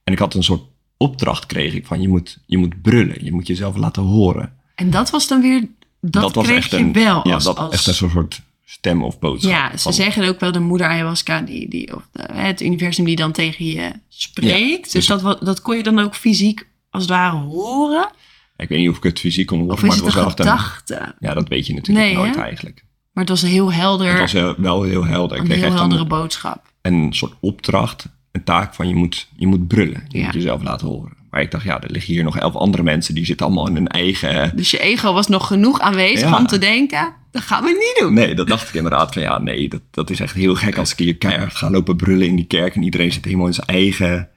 En 0.03 0.13
ik 0.13 0.19
had 0.19 0.33
een 0.33 0.43
soort 0.43 0.63
opdracht 0.97 1.45
kreeg 1.45 1.73
ik 1.73 1.85
van 1.85 2.01
je 2.01 2.07
moet, 2.07 2.37
je 2.45 2.57
moet 2.57 2.81
brullen. 2.81 3.23
Je 3.25 3.31
moet 3.31 3.47
jezelf 3.47 3.75
laten 3.75 4.03
horen. 4.03 4.53
En 4.75 4.89
dat 4.89 5.09
was 5.09 5.27
dan 5.27 5.41
weer... 5.41 5.67
Dat, 6.01 6.35
was 6.35 6.45
kreeg 6.45 6.57
echt 6.57 6.71
je 6.71 6.77
een, 6.77 6.93
wel 6.93 7.27
ja, 7.27 7.33
als... 7.33 7.43
dat 7.43 7.57
als 7.57 7.73
echt 7.73 7.87
een 7.87 8.09
soort 8.09 8.41
stem 8.65 9.03
of 9.03 9.19
boodschap. 9.19 9.51
ja, 9.51 9.71
ze 9.71 9.77
van- 9.77 9.93
zeggen 9.93 10.27
ook 10.27 10.39
wel 10.39 10.51
de 10.51 10.59
moeder 10.59 10.87
ayahuasca, 10.87 11.41
die, 11.41 11.69
die, 11.69 11.95
of 11.95 12.07
de- 12.11 12.33
het 12.33 12.61
universum 12.61 13.05
die 13.05 13.15
dan 13.15 13.31
tegen 13.31 13.65
je 13.65 13.91
spreekt. 14.07 14.91
dus 14.91 15.05
dus- 15.07 15.21
dat, 15.21 15.45
dat 15.45 15.61
kon 15.61 15.77
je 15.77 15.83
dan 15.83 15.99
ook 15.99 16.15
fysiek 16.15 16.67
als 16.89 17.01
het 17.03 17.11
ware 17.11 17.35
horen? 17.37 18.09
Ik 18.57 18.69
weet 18.69 18.79
niet 18.79 18.89
of 18.89 18.97
ik 18.97 19.03
het 19.03 19.19
fysiek 19.19 19.45
kon 19.47 19.59
horen, 19.59 19.85
maar 19.85 19.95
het 19.95 20.03
was 20.03 20.13
wel 20.13 20.29
gedachte? 20.29 21.15
Ja, 21.19 21.33
dat 21.33 21.47
weet 21.47 21.67
je 21.67 21.73
natuurlijk 21.73 22.05
Nee, 22.07 22.15
nooit 22.15 22.35
hè? 22.35 22.41
eigenlijk. 22.41 22.83
Maar 23.13 23.23
het 23.25 23.41
was 23.41 23.49
heel 23.51 23.73
helder, 23.73 24.09
Het 24.09 24.19
was 24.19 24.31
heel- 24.31 24.55
wel 24.57 24.83
heel 24.83 25.05
helder. 25.05 25.35
Ik 25.37 25.43
een 25.43 25.49
kreeg 25.49 25.59
heel 25.61 25.69
echt 25.69 25.79
heldere 25.79 26.01
een, 26.01 26.07
boodschap. 26.07 26.65
een 26.81 27.07
soort 27.13 27.33
opdracht, 27.39 28.07
een 28.31 28.43
taak 28.43 28.73
van 28.73 28.87
je 28.87 28.95
moet, 28.95 29.27
je 29.35 29.47
moet 29.47 29.67
brullen. 29.67 30.03
Je 30.07 30.17
Ja. 30.17 30.25
moet 30.25 30.33
jezelf 30.33 30.63
laten 30.63 30.87
horen. 30.87 31.15
Maar 31.29 31.41
ik 31.41 31.51
dacht, 31.51 31.63
ja, 31.63 31.81
er 31.81 31.91
liggen 31.91 32.13
hier 32.13 32.23
nog 32.23 32.37
elf 32.37 32.55
andere 32.55 32.83
mensen. 32.83 33.13
Die 33.15 33.25
zitten 33.25 33.45
allemaal 33.45 33.67
in 33.67 33.75
hun 33.75 33.87
eigen... 33.87 34.51
Dus 34.55 34.71
je 34.71 34.79
ego 34.79 35.13
was 35.13 35.27
nog 35.27 35.47
genoeg 35.47 35.79
aanwezig 35.79 36.29
Ja. 36.29 36.37
om 36.37 36.47
te 36.47 36.57
denken, 36.57 37.13
dat 37.31 37.41
gaan 37.41 37.63
we 37.63 37.69
niet 37.69 37.97
doen. 38.05 38.13
Nee, 38.13 38.35
dat 38.35 38.47
dacht 38.47 38.67
ik 38.69 38.73
inderdaad 38.73 39.13
van 39.13 39.21
ja, 39.21 39.37
nee, 39.39 39.69
dat, 39.69 39.81
dat 39.91 40.09
is 40.09 40.19
echt 40.19 40.33
heel 40.35 40.55
gek 40.55 40.77
als 40.77 40.91
ik 40.91 40.97
hier 40.97 41.15
keihard 41.17 41.55
ga 41.55 41.69
lopen 41.69 41.95
brullen 41.95 42.27
in 42.27 42.35
die 42.35 42.45
kerk. 42.45 42.75
En 42.75 42.83
iedereen 42.83 43.11
zit 43.11 43.25
helemaal 43.25 43.47
in 43.47 43.53
zijn 43.53 43.67
eigen 43.67 44.29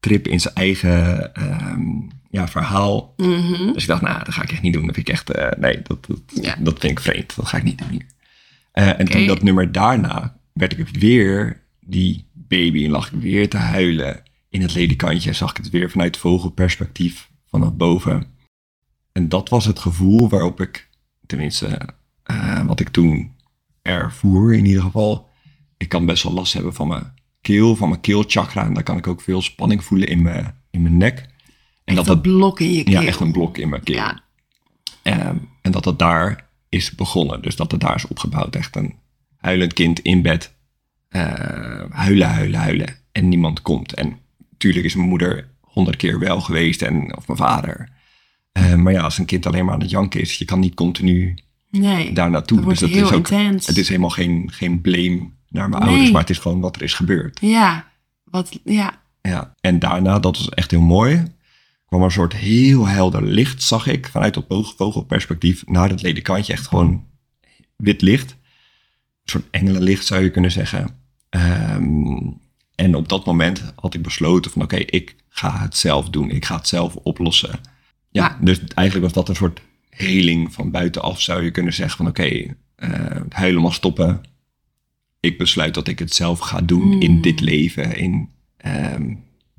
trip, 0.00 0.26
in 0.28 0.40
zijn 0.40 0.54
eigen 0.54 1.34
ehm, 1.34 1.80
ja, 2.34 2.48
verhaal. 2.48 3.14
Mhm. 3.16 3.72
Dus 3.72 3.82
ik 3.82 3.88
dacht, 3.88 4.02
nou, 4.02 4.24
dat 4.24 4.34
ga 4.34 4.42
ik 4.42 4.52
echt 4.52 4.62
niet 4.62 4.72
doen. 4.72 4.86
Dat 4.86 4.94
vind 4.94 5.08
ik 5.08 5.14
echt, 5.14 5.30
eh, 5.30 5.60
nee, 5.60 5.82
dat, 5.82 6.06
dat, 6.06 6.20
Ja. 6.42 6.56
dat 6.58 6.78
vind 6.78 6.92
ik 6.92 7.00
vreemd. 7.00 7.36
Dat 7.36 7.46
ga 7.46 7.56
ik 7.56 7.62
niet 7.62 7.78
doen 7.78 7.88
hier. 7.90 8.06
Eh, 8.72 9.00
en 9.00 9.06
toen 9.08 9.26
dat 9.26 9.42
nummer 9.42 9.72
daarna, 9.72 10.36
werd 10.52 10.78
ik 10.78 10.88
weer 10.88 11.62
die 11.80 12.26
baby 12.32 12.84
en 12.84 12.90
lag 12.90 13.12
ik 13.12 13.20
weer 13.20 13.48
te 13.48 13.56
huilen 13.56 14.22
in 14.48 14.62
het 14.62 14.74
ledikantje. 14.74 15.28
En 15.28 15.34
zag 15.34 15.50
ik 15.50 15.56
het 15.56 15.70
weer 15.70 15.90
vanuit 15.90 16.16
vogelperspectief 16.16 17.30
vanaf 17.46 17.72
boven. 17.72 18.26
En 19.12 19.28
dat 19.28 19.48
was 19.48 19.64
het 19.64 19.78
gevoel 19.78 20.28
waarop 20.28 20.60
ik, 20.60 20.88
tenminste, 21.26 21.78
eh, 22.22 22.66
wat 22.66 22.80
ik 22.80 22.88
toen 22.88 23.32
ervoer 23.82 24.54
in 24.54 24.66
ieder 24.66 24.82
geval. 24.82 25.28
Ik 25.76 25.88
kan 25.88 26.06
best 26.06 26.22
wel 26.22 26.32
last 26.32 26.52
hebben 26.52 26.74
van 26.74 26.88
mijn 26.88 27.12
keel, 27.40 27.76
van 27.76 27.88
mijn 27.88 28.00
keelchakra. 28.00 28.64
En 28.64 28.74
daar 28.74 28.82
kan 28.82 28.96
ik 28.96 29.06
ook 29.06 29.20
veel 29.20 29.42
spanning 29.42 29.84
voelen 29.84 30.08
in 30.08 30.22
mijn, 30.22 30.54
in 30.70 30.82
mijn 30.82 30.96
nek. 30.96 31.32
En 31.84 31.94
dat 31.94 32.04
dat 32.06 32.14
dat 32.14 32.32
blok 32.32 32.60
in 32.60 32.72
je 32.72 32.84
keel. 32.84 33.00
ja, 33.00 33.06
echt 33.06 33.20
een 33.20 33.32
blok 33.32 33.58
in 33.58 33.68
mijn 33.68 33.82
keel. 33.82 33.96
Ja. 33.96 34.22
Ehm, 35.02 35.36
en 35.62 35.70
dat 35.72 35.84
het 35.84 35.98
daar 35.98 36.48
is 36.68 36.94
begonnen. 36.94 37.42
Dus 37.42 37.56
dat 37.56 37.70
het 37.70 37.80
daar 37.80 37.94
is 37.94 38.06
opgebouwd. 38.06 38.56
Echt 38.56 38.76
een 38.76 38.94
huilend 39.36 39.72
kind 39.72 39.98
in 40.00 40.22
bed. 40.22 40.54
Eh, 41.08 41.22
huilen, 41.90 42.28
huilen, 42.28 42.60
huilen. 42.60 42.96
En 43.12 43.28
niemand 43.28 43.62
komt. 43.62 43.92
En 43.94 44.18
natuurlijk 44.50 44.84
is 44.84 44.94
mijn 44.94 45.08
moeder 45.08 45.48
honderd 45.60 45.96
keer 45.96 46.18
wel 46.18 46.40
geweest. 46.40 46.82
En, 46.82 47.16
of 47.16 47.26
mijn 47.26 47.38
vader. 47.38 47.88
Eh, 48.52 48.74
maar 48.74 48.92
ja, 48.92 49.02
als 49.02 49.18
een 49.18 49.24
kind 49.24 49.46
alleen 49.46 49.64
maar 49.64 49.74
aan 49.74 49.80
het 49.80 49.90
janken 49.90 50.20
is. 50.20 50.38
Je 50.38 50.44
kan 50.44 50.60
niet 50.60 50.74
continu 50.74 51.38
Nee, 51.70 52.12
daar 52.12 52.30
naartoe. 52.30 52.58
dat 52.60 52.68
dus 52.68 52.78
dat 52.78 52.90
heel 52.90 53.04
is 53.06 53.12
ook, 53.12 53.28
intens. 53.30 53.66
het 53.66 53.76
is 53.76 53.88
helemaal 53.88 54.10
geen, 54.10 54.50
geen 54.52 54.80
blame 54.80 55.30
naar 55.48 55.68
mijn 55.68 55.82
Nee. 55.82 55.90
ouders. 55.90 56.10
Maar 56.10 56.20
het 56.20 56.30
is 56.30 56.38
gewoon 56.38 56.60
wat 56.60 56.76
er 56.76 56.82
is 56.82 56.94
gebeurd. 56.94 57.38
Ja, 57.40 57.88
wat, 58.24 58.60
ja. 58.64 59.02
Ja, 59.22 59.54
en 59.60 59.78
daarna, 59.78 60.18
dat 60.18 60.36
was 60.36 60.48
echt 60.48 60.70
heel 60.70 60.80
mooi, 60.80 61.22
kwam 61.94 62.06
er 62.08 62.12
een 62.14 62.20
soort 62.22 62.42
heel 62.42 62.86
helder 62.86 63.22
licht, 63.26 63.62
zag 63.62 63.86
ik, 63.86 64.08
vanuit 64.08 64.34
dat 64.34 64.44
vogel- 64.48 64.74
vogelperspectief 64.76 65.66
naar 65.66 65.88
het 65.88 66.02
ledikantje. 66.02 66.52
Echt 66.52 66.66
gewoon 66.66 67.04
wit 67.76 68.02
licht. 68.02 68.30
Een 68.30 68.36
soort 69.30 69.44
engelenlicht 69.50 70.06
zou 70.06 70.22
je 70.22 70.30
kunnen 70.30 70.52
zeggen. 70.52 70.88
Ehm, 71.28 72.16
en 72.74 72.94
op 72.94 73.08
dat 73.08 73.24
moment 73.26 73.72
had 73.76 73.94
ik 73.94 74.02
besloten 74.02 74.50
van 74.50 74.62
oké, 74.62 74.76
ik 74.76 75.16
ga 75.28 75.58
het 75.58 75.76
zelf 75.76 76.08
doen. 76.10 76.30
Ik 76.30 76.44
ga 76.44 76.56
het 76.56 76.68
zelf 76.68 76.96
oplossen. 76.96 77.60
Ja, 78.10 78.28
Maar- 78.28 78.38
dus 78.44 78.60
eigenlijk 78.74 79.06
was 79.06 79.24
dat 79.24 79.28
een 79.28 79.36
soort 79.42 79.60
heling 79.88 80.52
van 80.52 80.70
buitenaf 80.70 81.20
zou 81.20 81.42
je 81.42 81.50
kunnen 81.50 81.72
zeggen 81.74 81.96
van 81.96 82.06
oké, 82.06 82.24
eh, 82.24 82.90
het 83.08 83.32
huilen 83.32 83.62
mag 83.62 83.74
stoppen. 83.74 84.20
Ik 85.20 85.38
besluit 85.38 85.74
dat 85.74 85.88
ik 85.88 85.98
het 85.98 86.14
zelf 86.14 86.38
ga 86.38 86.60
doen 86.60 87.00
in 87.00 87.20
dit 87.20 87.40
leven, 87.40 87.96
in, 87.96 88.28
ehm, 88.56 89.14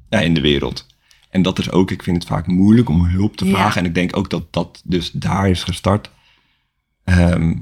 ja, 0.09 0.19
in 0.19 0.33
de 0.33 0.41
wereld. 0.41 0.93
En 1.35 1.41
dat 1.41 1.59
is 1.59 1.71
ook, 1.71 1.91
ik 1.91 2.03
vind 2.03 2.17
het 2.17 2.25
vaak 2.25 2.47
moeilijk 2.47 2.89
om 2.89 3.05
hulp 3.05 3.37
te 3.37 3.45
Ja. 3.45 3.51
vragen. 3.51 3.81
En 3.81 3.87
ik 3.87 3.93
denk 3.93 4.17
ook 4.17 4.29
dat 4.29 4.53
dat 4.53 4.81
dus 4.85 5.11
daar 5.11 5.49
is 5.49 5.63
gestart. 5.63 6.09
Ehm, 7.03 7.53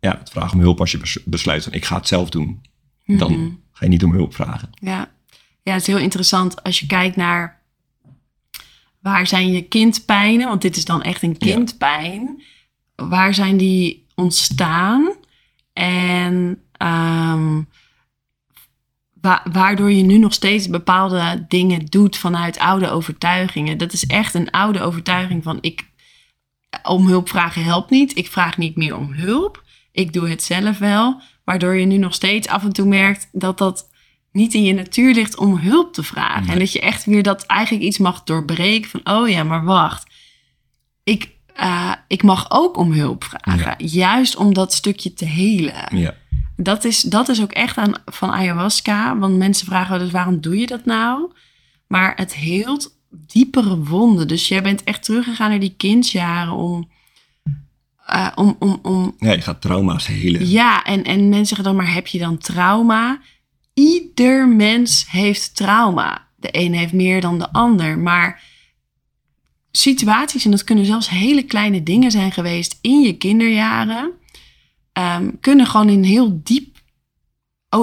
ja, 0.00 0.18
het 0.18 0.30
vragen 0.30 0.54
om 0.56 0.60
hulp 0.60 0.80
als 0.80 0.90
je 0.92 0.98
bes- 0.98 1.24
besluit 1.24 1.64
van 1.64 1.72
ik 1.72 1.84
ga 1.84 1.96
het 1.96 2.06
zelf 2.08 2.30
doen. 2.30 2.62
Dan 3.06 3.60
ga 3.72 3.84
je 3.84 3.90
niet 3.90 4.04
om 4.04 4.12
hulp 4.12 4.34
vragen. 4.34 4.70
Ja. 4.74 5.10
ja, 5.62 5.72
het 5.72 5.80
is 5.80 5.86
heel 5.86 5.98
interessant 5.98 6.62
als 6.62 6.80
je 6.80 6.86
kijkt 6.86 7.16
naar 7.16 7.60
waar 9.00 9.26
zijn 9.26 9.52
je 9.52 9.62
kindpijnen, 9.62 10.48
want 10.48 10.62
dit 10.62 10.76
is 10.76 10.84
dan 10.84 11.02
echt 11.02 11.22
een 11.22 11.38
kindpijn. 11.38 12.42
Waar 12.94 13.34
zijn 13.34 13.56
die 13.56 14.06
ontstaan? 14.14 15.12
En 15.72 16.62
ehm, 16.72 17.60
wa- 19.22 19.42
waardoor 19.52 19.92
je 19.92 20.02
nu 20.02 20.18
nog 20.18 20.32
steeds 20.32 20.68
bepaalde 20.68 21.44
dingen 21.48 21.84
doet 21.86 22.16
vanuit 22.16 22.58
oude 22.58 22.90
overtuigingen. 22.90 23.78
Dat 23.78 23.92
is 23.92 24.06
echt 24.06 24.34
een 24.34 24.50
oude 24.50 24.80
overtuiging 24.80 25.42
van 25.42 25.58
ik 25.60 25.90
om 26.82 27.06
hulp 27.06 27.28
vragen 27.28 27.64
helpt 27.64 27.90
niet. 27.90 28.16
Ik 28.16 28.28
vraag 28.28 28.58
niet 28.58 28.76
meer 28.76 28.96
om 28.96 29.12
hulp. 29.12 29.62
Ik 29.92 30.12
doe 30.12 30.28
het 30.28 30.42
zelf 30.42 30.78
wel. 30.78 31.20
Waardoor 31.44 31.76
je 31.76 31.86
nu 31.86 31.96
nog 31.96 32.14
steeds 32.14 32.48
af 32.48 32.62
en 32.64 32.72
toe 32.72 32.86
merkt 32.86 33.28
dat 33.32 33.58
dat 33.58 33.90
niet 34.32 34.54
in 34.54 34.62
je 34.62 34.74
natuur 34.74 35.14
ligt 35.14 35.36
om 35.36 35.56
hulp 35.56 35.94
te 35.94 36.02
vragen. 36.02 36.42
Nee. 36.42 36.52
En 36.52 36.58
dat 36.58 36.72
je 36.72 36.80
echt 36.80 37.04
weer 37.04 37.22
dat 37.22 37.46
eigenlijk 37.46 37.84
iets 37.84 37.98
mag 37.98 38.22
doorbreken 38.22 38.90
van 38.90 39.00
oh 39.16 39.28
ja, 39.28 39.44
maar 39.44 39.64
wacht. 39.64 40.06
Ik, 41.04 41.30
eh, 41.54 41.92
ik 42.06 42.22
mag 42.22 42.46
ook 42.50 42.76
om 42.76 42.92
hulp 42.92 43.24
vragen. 43.24 43.74
Juist 43.86 44.36
om 44.36 44.54
dat 44.54 44.72
stukje 44.72 45.14
te 45.14 45.24
helen. 45.24 45.96
Ja. 45.96 46.14
Dat 46.56 46.84
is, 46.84 47.00
dat 47.00 47.28
is 47.28 47.42
ook 47.42 47.52
echt 47.52 47.76
aan, 47.76 47.94
van 48.04 48.30
ayahuasca. 48.30 49.18
Want 49.18 49.36
mensen 49.36 49.66
vragen 49.66 49.90
wel 49.92 50.00
eens, 50.00 50.10
waarom 50.10 50.40
doe 50.40 50.58
je 50.58 50.66
dat 50.66 50.84
nou? 50.84 51.32
Maar 51.86 52.12
het 52.16 52.34
heelt 52.34 52.96
diepere 53.10 53.78
wonden. 53.78 54.28
Dus 54.28 54.48
jij 54.48 54.62
bent 54.62 54.84
echt 54.84 55.02
teruggegaan 55.04 55.50
naar 55.50 55.60
die 55.60 55.74
kindsjaren 55.76 56.52
om... 56.52 56.90
eh, 58.06 58.28
om, 58.34 58.56
om, 58.58 58.78
om 58.82 59.14
ja, 59.18 59.32
je 59.32 59.40
gaat 59.40 59.60
trauma's 59.60 60.06
helen. 60.06 60.48
ja, 60.48 60.84
en, 60.84 61.04
en 61.04 61.28
mensen 61.28 61.46
zeggen 61.46 61.64
dan, 61.64 61.76
maar 61.76 61.94
heb 61.94 62.06
je 62.06 62.18
dan 62.18 62.38
trauma? 62.38 63.20
Ieder 63.74 64.48
mens 64.48 65.06
heeft 65.10 65.56
trauma. 65.56 66.26
De 66.36 66.48
een 66.50 66.74
heeft 66.74 66.92
meer 66.92 67.20
dan 67.20 67.38
de 67.38 67.52
ander. 67.52 67.98
Maar 67.98 68.42
situaties, 69.72 70.44
en 70.44 70.50
dat 70.50 70.64
kunnen 70.64 70.86
zelfs 70.86 71.08
hele 71.08 71.42
kleine 71.42 71.82
dingen 71.82 72.10
zijn 72.10 72.32
geweest 72.32 72.78
in 72.80 73.00
je 73.00 73.16
kinderjaren, 73.16 74.10
ehm, 74.92 75.30
kunnen 75.40 75.66
gewoon 75.66 75.88
een 75.88 76.04
heel 76.04 76.40
diep, 76.42 76.80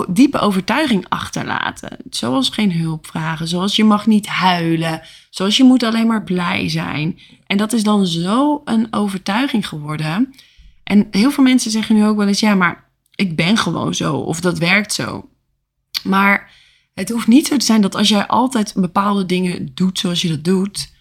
diepe 0.10 0.40
overtuiging 0.40 1.06
achterlaten. 1.10 1.98
Zoals 2.10 2.50
geen 2.50 2.72
hulp 2.72 3.08
vragen, 3.08 3.48
zoals 3.48 3.76
je 3.76 3.84
mag 3.84 4.08
niet 4.08 4.28
huilen, 4.28 5.02
zoals 5.30 5.58
je 5.58 5.64
moet 5.64 5.84
alleen 5.84 6.08
maar 6.08 6.24
blij 6.24 6.70
zijn. 6.70 7.20
En 7.48 7.58
dat 7.58 7.74
is 7.74 7.84
dan 7.84 8.06
zo 8.06 8.62
een 8.66 8.88
overtuiging 8.94 9.68
geworden. 9.68 10.34
En 10.84 11.08
heel 11.12 11.32
veel 11.32 11.44
mensen 11.44 11.72
zeggen 11.72 11.96
nu 11.96 12.06
ook 12.06 12.18
wel 12.18 12.28
eens, 12.28 12.40
ja, 12.40 12.56
maar 12.56 12.90
ik 13.16 13.36
ben 13.36 13.58
gewoon 13.58 13.94
zo, 13.94 14.16
of 14.16 14.40
dat 14.40 14.58
werkt 14.58 14.94
zo. 14.94 15.30
Maar 16.04 16.52
het 16.94 17.10
hoeft 17.10 17.28
niet 17.28 17.48
zo 17.48 17.58
te 17.58 17.66
zijn 17.66 17.82
dat 17.82 17.96
als 17.96 18.10
jij 18.10 18.28
altijd 18.28 18.74
bepaalde 18.76 19.26
dingen 19.26 19.72
doet 19.74 20.00
zoals 20.00 20.22
je 20.22 20.28
dat 20.28 20.44
doet, 20.44 20.92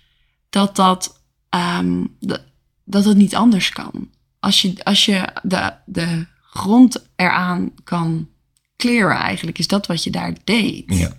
dat 0.50 0.76
dat, 0.76 1.22
ehm, 1.48 2.04
dat, 2.20 2.42
dat 2.84 3.04
het 3.04 3.16
niet 3.16 3.34
anders 3.34 3.70
kan. 3.70 4.10
Als 4.40 4.62
je, 4.62 4.84
als 4.84 5.04
je 5.04 5.28
de, 5.42 5.72
de 5.86 6.26
grond 6.40 7.08
eraan 7.16 7.70
kan 7.84 8.28
clearen, 8.76 9.16
eigenlijk, 9.16 9.58
is 9.58 9.66
dat 9.66 9.86
wat 9.86 10.04
je 10.04 10.10
daar 10.10 10.32
deed. 10.44 10.84
Ja. 10.86 11.16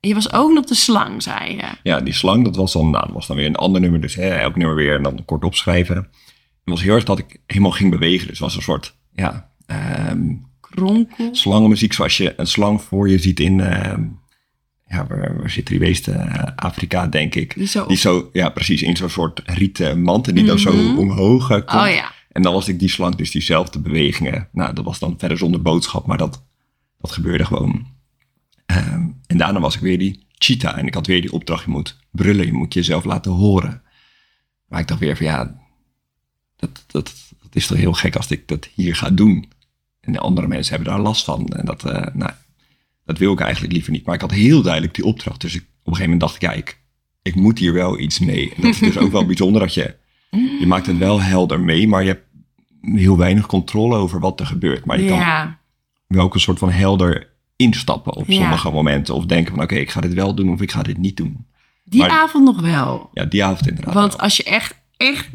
En 0.00 0.08
je 0.08 0.14
was 0.14 0.32
ook 0.32 0.52
nog 0.52 0.64
de 0.64 0.74
slang, 0.74 1.22
zei 1.22 1.56
je. 1.56 1.68
ja, 1.82 2.00
die 2.00 2.12
slang, 2.12 2.44
dat 2.44 2.56
was 2.56 2.72
dan, 2.72 2.90
nou, 2.90 3.04
dat 3.04 3.14
was 3.14 3.26
dan 3.26 3.36
weer 3.36 3.46
een 3.46 3.56
ander 3.56 3.80
nummer. 3.80 4.00
Dus 4.00 4.14
hè, 4.14 4.28
elk 4.28 4.56
nummer 4.56 4.76
weer 4.76 4.96
en 4.96 5.02
dan 5.02 5.24
kort 5.24 5.44
opschrijven. 5.44 5.96
Het 5.96 6.08
was 6.64 6.82
heel 6.82 6.94
erg 6.94 7.04
dat 7.04 7.18
ik 7.18 7.40
helemaal 7.46 7.70
ging 7.70 7.90
bewegen. 7.90 8.26
Dus 8.26 8.38
het 8.38 8.46
was 8.46 8.56
een 8.56 8.62
soort, 8.62 8.96
ja, 9.14 9.50
ehm, 9.66 10.34
Kronkel. 10.60 11.34
slangenmuziek 11.34 11.92
zoals 11.92 12.16
je 12.16 12.34
een 12.36 12.46
slang 12.46 12.82
voor 12.82 13.08
je 13.08 13.18
ziet 13.18 13.40
in, 13.40 13.60
ehm, 13.60 14.04
ja, 14.90 15.06
waar, 15.06 15.36
waar 15.38 15.50
zitten 15.50 15.78
die? 15.78 16.02
Eh, 16.04 16.42
Afrika, 16.56 17.06
denk 17.06 17.34
ik. 17.34 17.54
Die 17.54 17.66
zo 17.66 17.86
Die 17.86 17.96
zo, 17.96 18.30
ja, 18.32 18.48
precies, 18.48 18.82
in 18.82 18.96
zo'n 18.96 19.08
soort 19.08 19.42
rieten 19.44 20.02
mand 20.02 20.28
en 20.28 20.34
die 20.34 20.44
dan 20.44 20.58
zo 20.58 20.72
Mhm. 20.72 20.98
omhoog 20.98 21.50
eh, 21.50 21.56
komt. 21.64 21.82
Oh 21.82 21.90
ja. 21.90 22.12
En 22.32 22.42
dan 22.42 22.52
was 22.52 22.68
ik 22.68 22.78
die 22.78 22.88
slang, 22.88 23.14
dus 23.14 23.30
diezelfde 23.30 23.78
bewegingen. 23.78 24.48
Nou, 24.52 24.74
dat 24.74 24.84
was 24.84 24.98
dan 24.98 25.14
verder 25.18 25.38
zonder 25.38 25.62
boodschap, 25.62 26.06
maar 26.06 26.18
dat, 26.18 26.42
dat 27.00 27.12
gebeurde 27.12 27.44
gewoon. 27.44 27.86
Ehm, 28.66 29.06
en 29.26 29.36
daarna 29.36 29.60
was 29.60 29.74
ik 29.74 29.80
weer 29.80 29.98
die 29.98 30.26
cheetah 30.38 30.78
en 30.78 30.86
ik 30.86 30.94
had 30.94 31.06
weer 31.06 31.20
die 31.20 31.32
opdracht, 31.32 31.64
je 31.64 31.70
moet 31.70 31.98
brullen, 32.10 32.46
je 32.46 32.52
moet 32.52 32.74
jezelf 32.74 33.04
laten 33.04 33.32
horen. 33.32 33.82
Maar 34.68 34.80
ik 34.80 34.88
dacht 34.88 35.00
weer 35.00 35.16
van 35.16 35.26
ja, 35.26 35.54
dat, 36.56 36.84
dat, 36.86 37.12
dat 37.42 37.50
is 37.56 37.66
toch 37.66 37.78
heel 37.78 37.92
gek 37.92 38.16
als 38.16 38.30
ik 38.30 38.48
dat 38.48 38.68
hier 38.74 38.96
ga 38.96 39.10
doen. 39.10 39.48
En 40.00 40.12
de 40.12 40.18
andere 40.18 40.46
mensen 40.46 40.74
hebben 40.74 40.92
daar 40.92 41.02
last 41.02 41.24
van. 41.24 41.46
En 41.46 41.64
dat, 41.64 41.84
eh, 41.84 42.14
nou, 42.14 42.30
dat 43.10 43.18
wil 43.18 43.32
ik 43.32 43.40
eigenlijk 43.40 43.72
liever 43.72 43.92
niet. 43.92 44.04
Maar 44.06 44.14
ik 44.14 44.20
had 44.20 44.30
heel 44.30 44.62
duidelijk 44.62 44.94
die 44.94 45.04
opdracht. 45.04 45.40
Dus 45.40 45.54
ik, 45.54 45.60
op 45.60 45.66
een 45.68 45.92
gegeven 45.96 46.02
moment 46.10 46.20
dacht 46.20 46.34
ik, 46.34 46.40
ja, 46.40 46.52
ik, 46.52 46.80
ik 47.22 47.34
moet 47.34 47.58
hier 47.58 47.72
wel 47.72 47.98
iets 47.98 48.18
mee. 48.18 48.52
En 48.56 48.62
dat 48.62 48.70
is 48.70 48.78
dus 48.78 48.98
ook 48.98 49.12
wel 49.12 49.26
bijzonder 49.32 49.60
dat 49.60 49.74
je, 49.74 49.94
je 50.60 50.66
maakt 50.66 50.86
het 50.86 50.98
wel 50.98 51.20
helder 51.22 51.60
mee, 51.60 51.88
maar 51.88 52.02
je 52.02 52.08
hebt 52.08 52.24
heel 52.82 53.16
weinig 53.16 53.46
controle 53.46 53.96
over 53.96 54.20
wat 54.20 54.40
er 54.40 54.46
gebeurt. 54.46 54.84
Maar 54.84 55.00
je 55.00 55.08
kan 55.08 55.16
Ja. 55.18 55.58
wel 56.06 56.24
ook 56.24 56.34
een 56.34 56.40
soort 56.40 56.58
van 56.58 56.70
helder 56.70 57.28
instappen 57.56 58.14
op 58.14 58.26
Ja. 58.26 58.34
sommige 58.40 58.70
momenten. 58.70 59.14
Of 59.14 59.24
denken 59.26 59.54
van, 59.54 59.62
oké, 59.62 59.74
ik 59.74 59.90
ga 59.90 60.00
dit 60.00 60.14
wel 60.14 60.34
doen 60.34 60.52
of 60.52 60.60
ik 60.60 60.70
ga 60.72 60.82
dit 60.82 60.98
niet 60.98 61.16
doen. 61.16 61.46
Die 61.84 62.00
Maar- 62.00 62.10
avond 62.10 62.44
nog 62.44 62.60
wel. 62.60 63.10
Ja, 63.12 63.24
die 63.24 63.44
avond 63.44 63.68
inderdaad. 63.68 63.94
Want 63.94 64.12
wel. 64.12 64.20
als 64.20 64.36
je 64.36 64.42
echt, 64.44 64.74
echt 64.96 65.28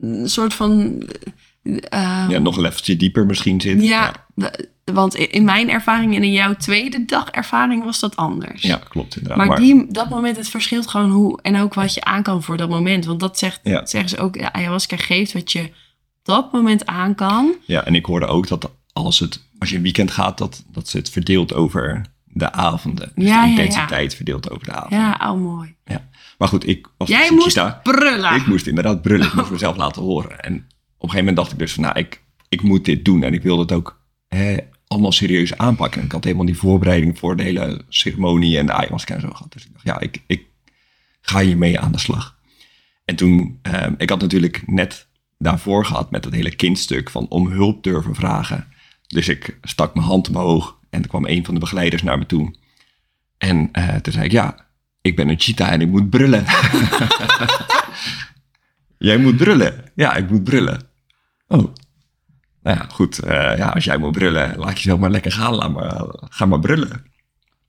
een 0.00 0.28
soort 0.28 0.54
van... 0.54 1.02
ja, 2.28 2.38
nog 2.38 2.56
een 2.56 2.62
leveltje 2.62 2.96
dieper 2.96 3.26
misschien 3.26 3.60
zit. 3.60 3.82
ja, 3.82 4.12
want 4.84 5.14
in 5.14 5.44
mijn 5.44 5.70
ervaring 5.70 6.14
en 6.16 6.22
in 6.22 6.32
jouw 6.32 6.54
tweede 6.54 7.04
dag 7.04 7.28
ervaring 7.30 7.84
was 7.84 8.00
dat 8.00 8.16
anders. 8.16 8.62
Ja, 8.62 8.80
klopt 8.88 9.16
inderdaad. 9.16 9.38
Maar, 9.38 9.46
Maar, 9.46 9.58
die, 9.58 9.86
dat 9.88 10.08
moment, 10.08 10.36
het 10.36 10.48
verschilt 10.48 10.86
gewoon 10.86 11.10
hoe 11.10 11.38
en 11.42 11.56
ook 11.60 11.74
wat 11.74 11.94
je 11.94 12.04
aan 12.04 12.22
kan 12.22 12.42
voor 12.42 12.56
dat 12.56 12.68
moment. 12.68 13.04
Want 13.04 13.20
dat 13.20 13.38
zegt, 13.38 13.60
Ja. 13.62 13.86
zeggen 13.86 14.10
ze 14.10 14.18
ook, 14.18 14.36
ja, 14.36 14.52
ayahuasca 14.52 14.96
geeft 14.96 15.32
wat 15.32 15.52
je 15.52 15.60
op 15.62 15.70
dat 16.22 16.52
moment 16.52 16.86
aan 16.86 17.14
kan. 17.14 17.54
ja, 17.64 17.84
en 17.84 17.94
ik 17.94 18.06
hoorde 18.06 18.26
ook 18.26 18.48
dat 18.48 18.70
als, 18.92 19.18
het, 19.18 19.42
als 19.58 19.70
je 19.70 19.76
een 19.76 19.82
weekend 19.82 20.10
gaat, 20.10 20.38
dat, 20.38 20.64
dat 20.72 20.88
ze 20.88 20.96
het 20.96 21.10
verdeelt 21.10 21.54
over 21.54 22.02
de 22.24 22.52
avonden. 22.52 23.12
Dus 23.14 23.24
Ja, 23.24 23.42
de 23.44 23.48
intensiteit 23.50 24.14
verdeelt 24.14 24.50
over 24.50 24.64
de 24.66 24.72
avond. 24.72 24.92
Ja, 24.92 25.18
oh 25.22 25.40
mooi. 25.40 25.74
Ja. 25.84 26.08
Maar 26.38 26.48
goed, 26.48 26.68
ik 26.68 26.88
Jij 27.04 27.20
dus 27.28 27.30
moest 27.30 27.82
brullen. 27.82 28.34
Ik 28.34 28.46
moest 28.46 28.66
inderdaad 28.66 29.02
brullen. 29.02 29.26
Ik 29.26 29.34
moest 29.34 29.50
mezelf 29.58 29.76
laten 29.76 30.02
horen. 30.02 30.40
En 30.40 30.66
een 31.04 31.10
gegeven 31.10 31.18
moment 31.18 31.36
dacht 31.36 31.52
ik 31.52 31.58
dus 31.58 31.72
van, 31.72 31.82
nou, 31.82 31.98
ik, 31.98 32.22
ik 32.48 32.62
moet 32.62 32.84
dit 32.84 33.04
doen. 33.04 33.22
En 33.22 33.34
ik 33.34 33.42
wilde 33.42 33.62
het 33.62 33.72
ook 33.72 34.00
hè, 34.28 34.56
allemaal 34.86 35.12
serieus 35.12 35.56
aanpakken. 35.56 36.00
En 36.00 36.06
ik 36.06 36.12
had 36.12 36.24
helemaal 36.24 36.46
die 36.46 36.56
voorbereiding 36.56 37.18
voor 37.18 37.36
de 37.36 37.42
hele 37.42 37.84
ceremonie 37.88 38.58
en 38.58 38.66
de 38.66 38.72
ayahuasca 38.72 39.14
en 39.14 39.20
zo 39.20 39.30
gehad. 39.30 39.52
Dus 39.52 39.64
ik 39.64 39.72
dacht, 39.72 39.84
ja, 39.84 40.00
ik, 40.00 40.22
ik 40.26 40.46
ga 41.20 41.40
hiermee 41.40 41.80
aan 41.80 41.92
de 41.92 41.98
slag. 41.98 42.38
En 43.04 43.16
toen, 43.16 43.58
ehm, 43.62 43.94
ik 43.96 44.10
had 44.10 44.20
natuurlijk 44.20 44.62
net 44.66 45.08
daarvoor 45.38 45.84
gehad 45.84 46.10
met 46.10 46.22
dat 46.22 46.32
hele 46.32 46.54
kindstuk 46.54 47.10
van 47.10 47.28
om 47.28 47.46
hulp 47.50 47.82
durven 47.82 48.14
vragen. 48.14 48.66
Dus 49.06 49.28
ik 49.28 49.58
stak 49.62 49.94
mijn 49.94 50.06
hand 50.06 50.28
omhoog 50.28 50.78
en 50.90 51.02
er 51.02 51.08
kwam 51.08 51.26
een 51.26 51.44
van 51.44 51.54
de 51.54 51.60
begeleiders 51.60 52.02
naar 52.02 52.18
me 52.18 52.26
toe. 52.26 52.54
En 53.38 53.68
eh, 53.72 53.94
toen 53.94 54.12
zei 54.12 54.24
ik, 54.24 54.32
ja, 54.32 54.66
ik 55.00 55.16
ben 55.16 55.28
een 55.28 55.40
cheetah 55.40 55.72
en 55.72 55.80
ik 55.80 55.88
moet 55.88 56.10
brullen. 56.10 56.44
jij 59.08 59.18
moet 59.18 59.36
brullen. 59.36 59.84
Ja, 59.94 60.14
ik 60.14 60.30
moet 60.30 60.44
brullen. 60.44 60.87
Oh. 61.48 61.74
Nou 62.62 62.76
ja, 62.76 62.86
goed. 62.92 63.18
eh, 63.18 63.56
ja, 63.56 63.68
als 63.68 63.84
jij 63.84 63.98
moet 63.98 64.12
brullen, 64.12 64.56
laat 64.58 64.76
jezelf 64.76 64.98
maar 64.98 65.10
lekker 65.10 65.32
gaan. 65.32 65.54
Laat 65.54 65.72
maar, 65.72 66.04
ga 66.28 66.46
maar 66.46 66.60
brullen. 66.60 67.04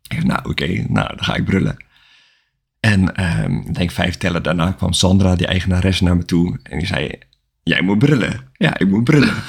Ik 0.07 0.24
nou, 0.24 0.50
oké, 0.50 0.67
nou, 0.88 1.07
dan 1.07 1.24
ga 1.24 1.36
ik 1.36 1.45
brullen. 1.45 1.77
En 2.79 3.15
ehm, 3.15 3.71
denk 3.71 3.91
vijf 3.91 4.17
tellen 4.17 4.43
daarna 4.43 4.71
kwam 4.71 4.93
Sandra, 4.93 5.36
die 5.36 5.48
eigenares, 5.48 6.00
naar 6.00 6.17
me 6.17 6.25
toe. 6.25 6.59
En 6.63 6.77
die 6.77 6.88
zei, 6.88 7.12
jij 7.63 7.81
moet 7.81 8.00
brullen. 8.00 8.51
Ja, 8.53 8.77
ik 8.77 8.88
moet 8.88 9.03
brullen. 9.03 9.33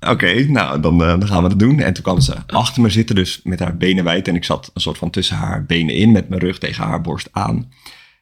Oké, 0.00 0.44
nou, 0.44 0.80
dan, 0.80 1.02
eh, 1.02 1.08
dan 1.08 1.26
gaan 1.26 1.42
we 1.42 1.48
dat 1.48 1.58
doen. 1.58 1.80
En 1.80 1.92
toen 1.92 2.02
kwam 2.02 2.20
ze 2.20 2.36
achter 2.46 2.82
me 2.82 2.88
zitten, 2.90 3.14
dus 3.14 3.40
met 3.42 3.58
haar 3.60 3.76
benen 3.76 4.04
wijd. 4.04 4.28
En 4.28 4.34
ik 4.34 4.44
zat 4.44 4.70
een 4.74 4.80
soort 4.80 4.98
van 4.98 5.10
tussen 5.10 5.36
haar 5.36 5.64
benen 5.64 5.94
in, 5.94 6.12
met 6.12 6.28
mijn 6.28 6.40
rug 6.40 6.58
tegen 6.58 6.84
haar 6.84 7.00
borst 7.00 7.28
aan. 7.32 7.72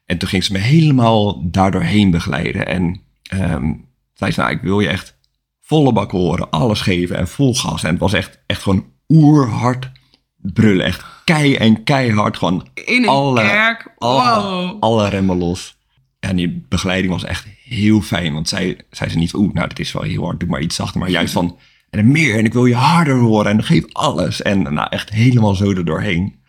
En 0.05 0.17
toen 0.17 0.29
ging 0.29 0.43
ze 0.43 0.51
me 0.51 0.57
helemaal 0.57 1.49
daardoorheen 1.51 2.11
begeleiden. 2.11 2.67
En 2.67 3.01
ehm 3.23 3.71
zei 4.19 4.31
ze, 4.31 4.39
nou, 4.39 4.51
ik 4.51 4.61
wil 4.61 4.79
je 4.79 4.87
echt 4.87 5.17
volle 5.61 5.93
bak 5.93 6.11
horen, 6.11 6.49
alles 6.49 6.81
geven 6.81 7.15
en 7.17 7.27
vol 7.27 7.55
gas. 7.55 7.83
En 7.83 7.89
het 7.89 7.99
was 7.99 8.13
echt, 8.13 8.39
echt 8.45 8.61
gewoon 8.61 8.85
oerhard 9.07 9.91
brullen. 10.37 10.85
Echt 10.85 11.05
kei 11.23 11.55
en 11.55 11.83
keihard, 11.83 12.37
gewoon 12.37 12.67
In 12.85 13.07
alle, 13.07 13.41
kerk. 13.41 13.93
alle, 13.97 14.41
Wow. 14.41 14.77
alle 14.83 15.09
remmen 15.09 15.37
los. 15.37 15.77
En 16.19 16.35
die 16.35 16.65
begeleiding 16.69 17.13
was 17.13 17.23
echt 17.23 17.45
heel 17.63 18.01
fijn. 18.01 18.33
Want 18.33 18.49
zij 18.49 18.77
zei 18.91 19.09
ze 19.09 19.17
niet, 19.17 19.33
oeh, 19.33 19.53
nou, 19.53 19.67
dit 19.67 19.79
is 19.79 19.91
wel 19.91 20.01
heel 20.03 20.23
hard, 20.23 20.39
doe 20.39 20.49
maar 20.49 20.61
iets 20.61 20.75
zachter. 20.75 20.99
Maar 20.99 21.09
juist 21.09 21.33
van, 21.33 21.57
en 21.89 21.99
er 21.99 22.05
meer, 22.05 22.37
en 22.37 22.45
ik 22.45 22.53
wil 22.53 22.65
je 22.65 22.75
harder 22.75 23.17
horen. 23.17 23.51
En 23.51 23.63
geef 23.63 23.83
alles. 23.93 24.41
En 24.41 24.61
nou, 24.73 24.87
echt 24.89 25.09
helemaal 25.09 25.55
zo 25.55 25.69
er 25.71 25.85
doorheen. 25.85 26.39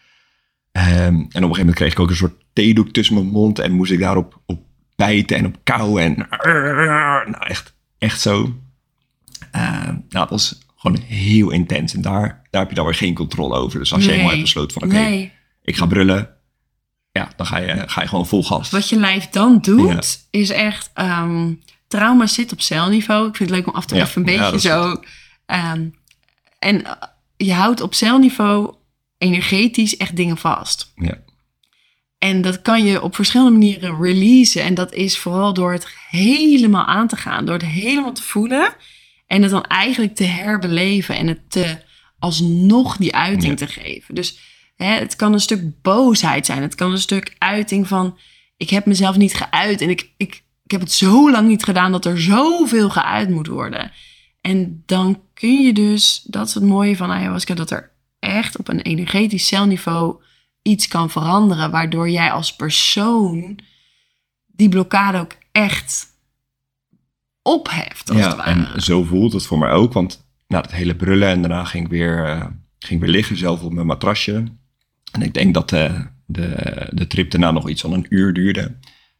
Ehm, 0.72 0.86
en 0.96 1.14
op 1.14 1.24
een 1.24 1.32
gegeven 1.32 1.56
moment 1.58 1.74
kreeg 1.76 1.92
ik 1.92 2.00
ook 2.00 2.10
een 2.10 2.16
soort 2.16 2.44
theedoek 2.52 2.88
tussen 2.88 3.14
mijn 3.14 3.26
mond. 3.26 3.58
En 3.58 3.72
moest 3.72 3.92
ik 3.92 3.98
daarop 4.00 4.40
op 4.46 4.60
bijten 5.00 5.36
en 5.36 5.46
op 5.46 5.56
kauwen. 5.64 6.02
En 6.02 6.26
nou, 7.30 7.46
echt, 7.46 7.74
echt 7.98 8.20
zo. 8.20 8.54
Ehm, 9.50 9.84
nou, 9.86 10.00
dat 10.08 10.30
was 10.30 10.58
gewoon 10.76 10.98
heel 11.00 11.50
intens. 11.50 11.94
En 11.94 12.00
daar, 12.02 12.42
daar 12.50 12.60
heb 12.60 12.68
je 12.70 12.76
dan 12.76 12.84
weer 12.84 12.94
geen 12.94 13.14
controle 13.14 13.54
over. 13.56 13.78
Dus 13.78 13.92
als 13.92 14.02
je 14.02 14.08
Nee. 14.08 14.16
eenmaal 14.16 14.30
hebt 14.32 14.42
besloten 14.42 14.80
van, 14.80 14.88
oké, 14.88 14.98
Nee. 15.00 15.32
ik 15.62 15.76
ga 15.76 15.86
brullen. 15.86 16.28
Ja, 17.12 17.28
dan 17.36 17.46
ga 17.46 17.58
je, 17.58 17.82
ga 17.86 18.02
je 18.02 18.08
gewoon 18.08 18.26
vol 18.26 18.44
gas. 18.44 18.70
Wat 18.70 18.88
je 18.88 18.96
lijf 18.98 19.28
dan 19.28 19.58
doet, 19.60 20.26
is 20.30 20.50
echt... 20.50 20.90
ehm, 20.94 21.52
trauma 21.88 22.26
zit 22.26 22.52
op 22.52 22.60
celniveau. 22.60 23.28
Ik 23.28 23.36
vind 23.36 23.48
het 23.50 23.58
leuk 23.58 23.68
om 23.68 23.74
af 23.74 23.84
toe 23.86 23.96
Ja, 23.98 24.04
even 24.04 24.26
een 24.28 24.38
beetje 24.38 24.60
zo... 24.60 25.00
ehm, 25.46 25.88
en 26.58 26.84
eh, 26.84 26.92
je 27.36 27.52
houdt 27.52 27.80
op 27.80 27.94
celniveau 27.94 28.74
energetisch 29.18 29.96
echt 29.96 30.16
dingen 30.16 30.36
vast. 30.36 30.92
Ja. 30.96 31.18
En 32.20 32.42
dat 32.42 32.62
kan 32.62 32.84
je 32.84 33.02
op 33.02 33.14
verschillende 33.14 33.58
manieren 33.58 34.02
releasen. 34.02 34.62
En 34.62 34.74
dat 34.74 34.92
is 34.92 35.18
vooral 35.18 35.54
door 35.54 35.72
het 35.72 35.86
helemaal 36.10 36.84
aan 36.84 37.08
te 37.08 37.16
gaan. 37.16 37.44
Door 37.44 37.54
het 37.54 37.66
helemaal 37.66 38.12
te 38.12 38.22
voelen. 38.22 38.74
En 39.26 39.42
het 39.42 39.50
dan 39.50 39.62
eigenlijk 39.64 40.14
te 40.14 40.24
herbeleven. 40.24 41.16
En 41.16 41.26
het 41.26 41.50
te, 41.50 41.76
alsnog 42.18 42.96
die 42.96 43.14
uiting 43.14 43.58
Ja. 43.58 43.66
te 43.66 43.72
geven. 43.72 44.14
Dus 44.14 44.38
hè, 44.76 44.86
het 44.86 45.16
kan 45.16 45.32
een 45.32 45.40
stuk 45.40 45.82
boosheid 45.82 46.46
zijn. 46.46 46.62
Het 46.62 46.74
kan 46.74 46.90
een 46.92 46.98
stuk 46.98 47.34
uiting 47.38 47.88
van... 47.88 48.18
Ik 48.56 48.70
heb 48.70 48.86
mezelf 48.86 49.16
niet 49.16 49.34
geuit. 49.34 49.80
En 49.80 49.90
ik, 49.90 50.10
ik, 50.16 50.42
ik 50.64 50.70
heb 50.70 50.80
het 50.80 50.92
zo 50.92 51.30
lang 51.30 51.48
niet 51.48 51.64
gedaan 51.64 51.92
dat 51.92 52.04
er 52.04 52.20
zoveel 52.20 52.90
geuit 52.90 53.28
moet 53.30 53.46
worden. 53.46 53.92
En 54.40 54.82
dan 54.86 55.22
kun 55.34 55.62
je 55.62 55.72
dus... 55.72 56.22
Dat 56.24 56.46
is 56.48 56.54
het 56.54 56.62
mooie 56.64 56.96
van 56.96 57.10
ayahuasca. 57.10 57.54
Dat 57.54 57.70
er 57.70 57.90
echt 58.18 58.58
op 58.58 58.68
een 58.68 58.80
energetisch 58.80 59.46
celniveau 59.46 60.22
iets 60.62 60.88
kan 60.88 61.10
veranderen, 61.10 61.70
waardoor 61.70 62.10
jij 62.10 62.30
als 62.32 62.56
persoon 62.56 63.58
die 64.46 64.68
blokkade 64.68 65.18
ook 65.18 65.32
echt 65.52 66.06
opheft. 67.42 68.10
Als 68.10 68.18
het 68.18 68.30
Ja, 68.30 68.36
ware. 68.36 68.50
en 68.74 68.82
zo 68.82 69.02
voelt 69.04 69.32
het 69.32 69.46
voor 69.46 69.58
mij 69.58 69.70
ook. 69.70 69.92
Want 69.92 70.26
na 70.46 70.60
het 70.60 70.72
hele 70.72 70.96
brullen 70.96 71.28
en 71.28 71.40
daarna 71.40 71.64
ging 71.64 71.84
ik 71.84 71.90
weer, 71.90 72.24
eh, 72.24 72.46
ging 72.78 72.92
ik 72.92 73.00
weer 73.00 73.14
liggen 73.16 73.36
zelf 73.36 73.62
op 73.62 73.72
mijn 73.72 73.86
matrasje. 73.86 74.44
En 75.12 75.22
ik 75.22 75.34
denk 75.34 75.54
dat 75.54 75.72
eh, 75.72 76.00
de, 76.26 76.86
de 76.90 77.06
trip 77.06 77.30
daarna 77.30 77.50
nog 77.50 77.68
iets 77.68 77.80
van 77.80 77.92
een 77.92 78.06
uur 78.08 78.32
duurde. 78.32 78.60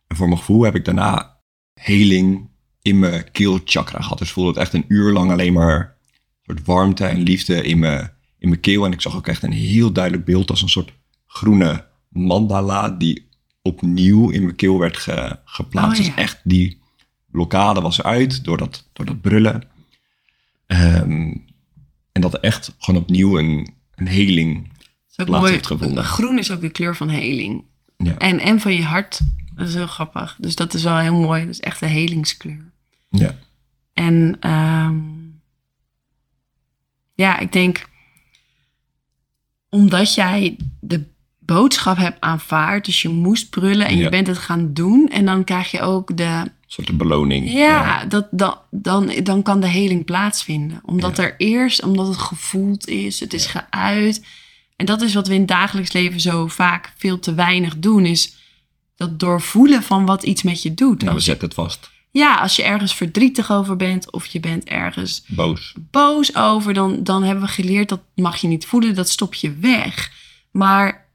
En 0.06 0.16
voor 0.16 0.26
mijn 0.28 0.38
gevoel 0.38 0.62
heb 0.62 0.75
ik 0.75 0.85
daarna 0.85 1.37
heling 1.75 2.49
in 2.82 2.99
mijn 2.99 3.30
keelchakra 3.30 4.00
gehad. 4.00 4.18
Dus 4.18 4.30
voelde 4.30 4.50
het 4.50 4.59
echt 4.59 4.73
een 4.73 4.85
uur 4.88 5.12
lang 5.12 5.30
alleen 5.30 5.52
maar 5.52 5.97
soort 6.42 6.64
warmte 6.64 7.04
en 7.04 7.18
liefde 7.18 7.62
in 7.62 7.78
mijn, 7.78 8.12
in 8.38 8.49
mijn 8.49 8.61
keel. 8.61 8.85
En 8.85 8.92
ik 8.92 9.00
zag 9.00 9.16
ook 9.16 9.26
echt 9.26 9.42
een 9.42 9.52
heel 9.52 9.92
duidelijk 9.92 10.25
beeld 10.25 10.50
als 10.50 10.62
een 10.62 10.68
soort 10.68 10.92
groene 11.32 11.87
mandala 12.08 12.88
die 12.90 13.28
opnieuw 13.62 14.30
in 14.30 14.42
mijn 14.42 14.56
keel 14.56 14.78
werd 14.78 14.96
ge- 14.96 15.38
geplaatst. 15.44 16.00
Oh, 16.00 16.06
ja. 16.06 16.10
Dus 16.12 16.22
echt 16.25 16.40
die 16.44 16.78
blokkade 17.26 17.80
was 17.80 17.99
eruit 17.99 18.44
door 18.44 18.56
dat, 18.56 18.88
door 18.92 19.06
dat 19.06 19.20
brullen. 19.20 19.62
Ehm, 20.66 21.34
en 22.12 22.20
dat 22.20 22.34
er 22.34 22.40
echt 22.40 22.75
gewoon 22.78 23.00
opnieuw 23.00 23.38
een, 23.38 23.75
een 23.94 24.08
heling. 24.08 24.68
Plaats 25.16 25.30
mooi. 25.30 25.52
heeft 25.52 25.66
gevonden. 25.66 26.04
Groen 26.04 26.38
is 26.38 26.50
ook 26.50 26.60
de 26.60 26.70
kleur 26.70 26.96
van 26.96 27.08
heling. 27.08 27.64
Ja. 27.96 28.16
En, 28.18 28.38
en 28.38 28.60
van 28.60 28.75
je 28.75 28.82
hart. 28.84 29.20
Dat 29.54 29.68
is 29.68 29.75
heel 29.75 29.87
grappig. 29.87 30.37
Dus 30.38 30.54
dat 30.54 30.75
is 30.75 30.82
wel 30.82 30.99
heel 30.99 31.20
mooi. 31.20 31.40
Dat 31.40 31.50
is 31.50 31.60
echt 31.60 31.80
een 31.80 31.88
helingskleur. 31.88 32.72
Ja, 33.08 33.34
En 33.92 34.37
ehm, 34.40 34.99
ja, 37.14 37.38
ik 37.38 37.52
denk 37.52 37.88
omdat 39.68 40.14
jij 40.14 40.56
de 40.80 41.04
boodschap 41.54 41.97
hebt 41.97 42.21
aanvaard, 42.21 42.85
dus 42.85 43.02
je 43.02 43.09
moest 43.09 43.50
brullen 43.50 43.87
en 43.87 43.97
je 43.97 44.09
bent 44.09 44.26
het 44.26 44.38
gaan 44.38 44.73
doen. 44.73 45.09
En 45.09 45.25
dan 45.25 45.45
krijg 45.45 45.71
je 45.71 45.80
ook 45.80 46.16
de, 46.16 46.25
een 46.25 46.50
soort 46.66 46.99
beloning. 46.99 47.52
Ja, 47.52 48.04
dat, 48.04 48.26
dan, 48.30 48.59
dan, 48.71 49.12
dan 49.23 49.42
kan 49.42 49.61
de 49.61 49.66
heling 49.69 50.04
plaatsvinden. 50.04 50.80
Omdat 50.85 51.16
Ja. 51.16 51.23
er 51.23 51.35
eerst, 51.38 51.83
omdat 51.83 52.07
het 52.07 52.16
gevoeld 52.16 52.88
is, 52.88 53.21
het 53.21 53.33
is 53.35 53.47
geuit. 53.47 54.25
En 54.76 54.87
dat 54.87 55.02
is 55.02 55.14
wat 55.14 55.26
we 55.28 55.35
in 55.35 55.38
het 55.40 55.49
dagelijks 55.49 55.92
leven 55.92 56.21
zo 56.21 56.47
vaak 56.47 56.92
veel 56.97 57.19
te 57.19 57.35
weinig 57.35 57.78
doen, 57.78 58.04
is 58.07 58.35
dat 58.97 59.21
doorvoelen 59.21 59.83
van 59.83 60.07
wat 60.07 60.23
iets 60.23 60.42
met 60.42 60.62
je 60.62 60.75
doet. 60.75 61.02
Nou, 61.02 61.21
zetten 61.21 61.47
het 61.47 61.54
vast. 61.57 61.90
ja, 62.11 62.35
als 62.35 62.57
je 62.57 62.62
ergens 62.62 62.95
verdrietig 62.95 63.50
over 63.52 63.76
bent 63.76 64.12
of 64.12 64.26
je 64.26 64.40
bent 64.40 64.64
ergens 64.64 65.25
Boos. 65.26 65.75
boos 65.90 66.35
over, 66.37 66.75
dan, 66.75 67.02
dan 67.02 67.23
hebben 67.23 67.45
we 67.45 67.50
geleerd 67.50 67.88
dat 67.88 68.00
mag 68.14 68.37
je 68.37 68.47
niet 68.49 68.66
voelen, 68.66 68.95
dat 68.95 69.09
stop 69.09 69.35
je 69.35 69.52
weg. 69.54 70.12
Maar 70.50 71.09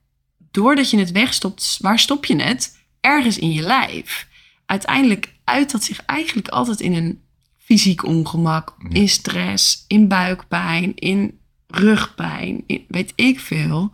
doordat 0.55 0.89
je 0.89 0.97
het 0.97 1.11
wegstopt, 1.11 1.77
waar 1.81 1.99
stop 1.99 2.25
je 2.25 2.41
het? 2.41 2.77
Ergens 3.01 3.37
in 3.37 3.51
je 3.51 3.61
lijf. 3.61 4.27
Uiteindelijk 4.65 5.33
uit 5.43 5.71
dat 5.71 5.83
zich 5.83 6.05
eigenlijk 6.05 6.47
altijd 6.47 6.79
in 6.79 6.93
een 6.93 7.21
fysiek 7.57 8.05
ongemak, 8.05 8.75
in 8.89 9.09
stress, 9.09 9.85
in 9.87 10.07
buikpijn, 10.07 10.95
in 10.95 11.39
rugpijn, 11.67 12.63
in 12.65 12.85
weet 12.87 13.13
ik 13.15 13.39
veel. 13.39 13.93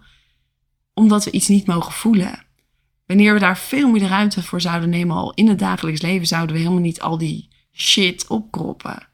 Omdat 0.94 1.24
we 1.24 1.32
iets 1.32 1.48
niet 1.48 1.68
mogen 1.68 1.92
voelen. 1.92 2.46
Wanneer 3.06 3.34
we 3.34 3.40
daar 3.40 3.58
veel 3.58 3.90
meer 3.90 4.02
de 4.02 4.08
ruimte 4.08 4.44
voor 4.44 4.62
zouden 4.62 4.90
nemen 4.90 5.16
al 5.16 5.34
in 5.34 5.48
het 5.48 5.60
dagelijks 5.60 6.02
leven, 6.02 6.28
zouden 6.28 6.56
we 6.56 6.62
helemaal 6.62 6.82
niet 6.82 7.02
al 7.02 7.18
die 7.18 7.50
shit 7.74 8.28
opkroppen. 8.28 9.08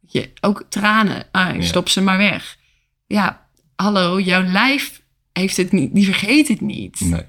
Je, 0.00 0.32
ook 0.40 0.66
tranen, 0.68 1.26
ah, 1.32 1.62
stop 1.62 1.88
ze 1.88 2.00
maar 2.00 2.18
weg. 2.18 2.58
Ja, 3.06 3.48
hallo, 3.76 4.20
jouw 4.20 4.42
lijf 4.42 5.04
heeft 5.38 5.56
het 5.56 5.72
niet, 5.72 5.94
die 5.94 6.04
vergeet 6.04 6.48
het 6.48 6.60
niet. 6.60 7.00
Nee. 7.00 7.22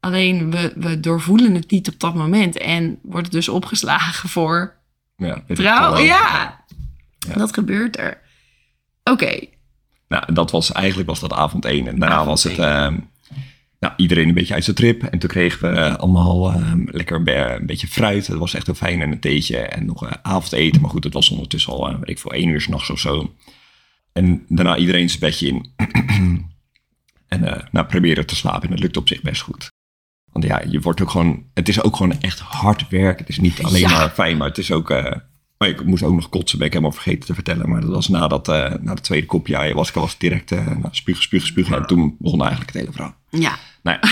Alleen 0.00 0.50
we, 0.50 0.72
we 0.76 1.00
doorvoelen 1.00 1.54
het 1.54 1.70
niet 1.70 1.88
op 1.88 2.00
dat 2.00 2.14
moment 2.14 2.58
en 2.58 2.98
wordt 3.02 3.26
het 3.26 3.34
dus 3.34 3.48
opgeslagen 3.48 4.28
voor 4.28 4.74
Ja, 5.16 5.42
trouw. 5.54 5.98
Ja, 5.98 6.64
Ja. 7.28 7.34
dat 7.34 7.54
gebeurt 7.54 7.98
er. 7.98 8.18
Oké, 9.04 9.38
Nou, 10.08 10.32
dat 10.32 10.50
was 10.50 10.72
eigenlijk 10.72 11.08
was 11.08 11.20
dat 11.20 11.32
avond 11.32 11.64
één. 11.64 11.86
En 11.86 11.98
daarna 11.98 12.14
Avond 12.14 12.28
was 12.28 12.42
het 12.42 12.58
ehm, 12.58 12.96
nou, 13.80 13.94
iedereen 13.96 14.28
een 14.28 14.34
beetje 14.34 14.54
uit 14.54 14.64
zijn 14.64 14.76
trip. 14.76 15.02
En 15.02 15.18
toen 15.18 15.28
kregen 15.30 15.60
we 15.72 15.78
eh, 15.80 15.94
allemaal 15.96 16.52
ehm, 16.52 16.82
lekker 16.90 17.16
een, 17.16 17.24
be- 17.24 17.56
een 17.60 17.66
beetje 17.66 17.86
fruit. 17.88 18.26
Het 18.26 18.38
was 18.38 18.54
echt 18.54 18.66
heel 18.66 18.74
fijn 18.74 19.00
en 19.02 19.12
een 19.12 19.20
theetje 19.20 19.58
en 19.58 19.86
nog 19.86 20.06
eh, 20.06 20.12
avondeten. 20.22 20.80
Maar 20.80 20.90
goed, 20.90 21.04
het 21.04 21.12
was 21.12 21.30
ondertussen 21.30 21.72
al, 21.72 21.88
eh, 21.88 21.94
weet 21.98 22.08
ik 22.08 22.18
veel, 22.18 22.32
één 22.32 22.48
uur 22.48 22.60
s'nachts 22.60 22.90
of 22.90 22.98
zo. 22.98 23.34
En 24.12 24.44
daarna 24.48 24.76
iedereen 24.76 25.08
zijn 25.08 25.20
bedje 25.20 25.46
in. 25.48 25.66
en 27.28 27.44
eh 27.44 27.62
nou, 27.70 27.86
proberen 27.86 28.26
te 28.26 28.36
slapen. 28.36 28.62
En 28.62 28.70
dat 28.70 28.78
lukt 28.78 28.96
op 28.96 29.08
zich 29.08 29.22
best 29.22 29.40
goed. 29.42 29.68
Want 30.32 30.44
ja, 30.44 30.62
je 30.68 30.80
wordt 30.80 31.00
ook 31.02 31.10
gewoon... 31.10 31.44
Het 31.54 31.68
is 31.68 31.82
ook 31.82 31.96
gewoon 31.96 32.20
echt 32.20 32.38
hard 32.40 32.88
werk. 32.88 33.18
Het 33.18 33.28
is 33.28 33.38
niet 33.38 33.62
alleen 33.62 33.80
Ja. 33.80 33.88
maar 33.98 34.10
fijn, 34.10 34.36
maar 34.36 34.48
het 34.48 34.58
is 34.58 34.72
ook... 34.72 34.90
eh, 34.90 35.12
maar 35.58 35.68
ik 35.68 35.84
moest 35.84 36.02
ook 36.02 36.14
nog 36.14 36.28
kotsen, 36.28 36.58
ben 36.58 36.66
ik 36.66 36.72
helemaal 36.72 36.94
vergeten 36.94 37.26
te 37.26 37.34
vertellen. 37.34 37.68
Maar 37.68 37.80
dat 37.80 37.90
was 37.90 38.08
na, 38.08 38.28
dat, 38.28 38.48
eh, 38.48 38.72
na 38.80 38.94
de 38.94 39.00
tweede 39.00 39.26
kopje 39.26 39.74
was 39.74 39.92
het 39.94 40.14
direct 40.18 40.52
eh 40.52 40.66
nou, 40.66 40.88
spugen, 40.90 41.22
spugen, 41.22 41.46
spugen. 41.46 41.76
En 41.76 41.86
toen 41.86 42.16
begon 42.18 42.40
eigenlijk 42.40 42.72
het 42.72 42.80
hele 42.80 42.92
verhaal. 42.92 43.14
ja. 43.30 43.56
Nou 43.82 43.98
ja, 44.00 44.08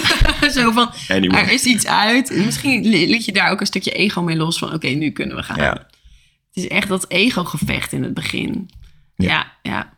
Zo 0.50 0.70
van, 0.70 0.90
anyway. 1.08 1.40
er 1.42 1.52
is 1.52 1.64
iets 1.64 1.86
uit. 1.86 2.30
Misschien 2.44 2.82
li- 2.88 3.06
liet 3.10 3.24
je 3.24 3.32
daar 3.32 3.50
ook 3.50 3.60
een 3.60 3.66
stukje 3.66 3.90
ego 3.92 4.22
mee 4.22 4.36
los 4.36 4.58
van, 4.58 4.72
oké, 4.74 4.88
nu 4.88 5.10
kunnen 5.10 5.36
we 5.36 5.42
gaan. 5.42 5.56
Ja. 5.56 5.70
Het 5.72 5.84
is 6.64 6.68
echt 6.68 6.88
dat 6.88 7.04
ego-gevecht 7.08 7.92
in 7.92 8.02
het 8.02 8.14
begin. 8.14 8.70
Ja. 9.16 9.28
Ja, 9.28 9.46
ja. 9.62 9.92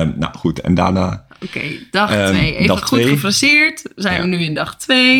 Ehm, 0.00 0.12
nou 0.18 0.34
goed, 0.36 0.60
en 0.60 0.74
daarna... 0.74 1.23
Oké, 1.44 1.60
dag 1.90 2.10
Ehm, 2.10 2.26
twee. 2.34 2.54
Even 2.54 2.66
dag 2.66 2.78
goed 2.88 2.98
twee. 3.00 3.12
gefaseerd. 3.12 3.82
Zijn 3.96 4.20
we 4.20 4.26
nu 4.26 4.38
in 4.38 4.54
dag 4.54 4.76
twee. 4.78 5.18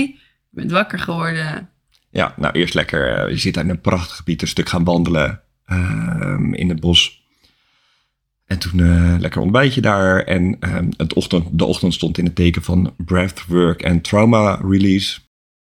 Je 0.51 0.61
bent 0.61 0.71
wakker 0.71 0.99
geworden. 0.99 1.69
Ja, 2.11 2.35
nou 2.37 2.53
eerst 2.55 2.75
lekker... 2.75 3.17
eh, 3.17 3.29
je 3.31 3.37
zit 3.37 3.55
daar 3.55 3.65
in 3.65 3.71
een 3.71 3.81
prachtig 3.81 4.17
gebied, 4.17 4.43
een 4.43 4.49
stuk 4.49 4.69
gaan 4.69 4.85
wandelen 4.85 5.41
ehm, 5.67 6.55
in 6.55 6.69
het 6.69 6.81
bos. 6.81 7.23
En 8.47 8.59
toen 8.59 8.81
eh, 8.81 9.15
lekker 9.19 9.41
ontbijtje 9.41 9.81
daar. 9.81 10.21
En 10.23 10.57
ehm, 10.61 10.89
het 10.97 11.13
ochtend, 11.15 11.59
de 11.59 11.65
ochtend 11.65 11.95
stond 11.95 12.19
in 12.19 12.25
het 12.25 12.35
teken 12.35 12.63
van 12.63 12.95
breathwork 12.97 13.83
en 13.83 14.01
trauma 14.01 14.61
release. 14.69 15.19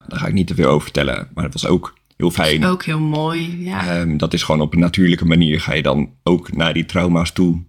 Daar 0.07 0.19
ga 0.19 0.27
ik 0.27 0.33
niet 0.33 0.47
te 0.47 0.55
veel 0.55 0.67
over 0.69 0.81
vertellen, 0.83 1.27
maar 1.33 1.43
het 1.43 1.53
was 1.53 1.65
ook 1.67 1.93
heel 2.17 2.31
fijn. 2.31 2.65
Ook 2.65 2.83
heel 2.83 2.99
mooi. 2.99 3.63
Ja. 3.63 3.87
Ehm, 3.99 4.17
dat 4.17 4.33
is 4.33 4.43
gewoon 4.43 4.61
op 4.61 4.73
een 4.73 4.79
natuurlijke 4.79 5.25
manier 5.25 5.61
ga 5.61 5.73
je 5.73 5.81
dan 5.81 6.13
ook 6.23 6.53
naar 6.55 6.73
die 6.73 6.85
trauma's 6.85 7.31
toe. 7.31 7.63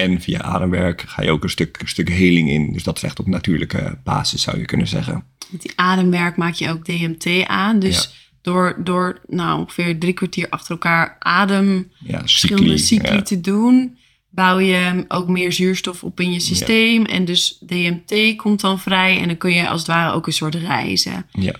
En 0.00 0.20
via 0.20 0.42
ademwerk 0.42 1.04
ga 1.06 1.22
je 1.22 1.30
ook 1.30 1.42
een 1.42 1.50
stuk, 1.50 1.76
een 1.80 1.88
stuk 1.88 2.08
heling 2.08 2.50
in. 2.50 2.72
Dus 2.72 2.82
dat 2.82 2.96
is 2.96 3.02
echt 3.02 3.18
op 3.18 3.26
natuurlijke 3.26 3.98
basis, 4.04 4.42
zou 4.42 4.58
je 4.58 4.64
kunnen 4.64 4.86
zeggen. 4.86 5.24
Met 5.50 5.62
die 5.62 5.72
ademwerk 5.74 6.36
maak 6.36 6.54
je 6.54 6.70
ook 6.70 6.84
DMT 6.84 7.46
aan. 7.46 7.78
Dus 7.78 8.30
door, 8.42 8.76
door 8.84 9.20
nou, 9.26 9.60
ongeveer 9.60 9.98
drie 9.98 10.12
kwartier 10.12 10.48
achter 10.48 10.70
elkaar 10.70 11.16
adem, 11.18 11.90
Ja, 11.98 12.18
verschillende 12.20 12.78
cycli. 12.78 12.96
cycli 12.98 13.16
ja. 13.16 13.22
te 13.22 13.40
doen, 13.40 13.98
bouw 14.28 14.58
je 14.58 15.04
ook 15.08 15.28
meer 15.28 15.52
zuurstof 15.52 16.04
op 16.04 16.20
in 16.20 16.32
je 16.32 16.40
systeem. 16.40 17.04
En 17.04 17.24
dus 17.24 17.58
DMT 17.66 18.36
komt 18.36 18.60
dan 18.60 18.80
vrij. 18.80 19.20
En 19.20 19.26
dan 19.26 19.36
kun 19.36 19.52
je 19.52 19.68
als 19.68 19.78
het 19.78 19.88
ware 19.88 20.12
ook 20.12 20.26
een 20.26 20.32
soort 20.32 20.54
reizen. 20.54 21.26
Ja. 21.32 21.54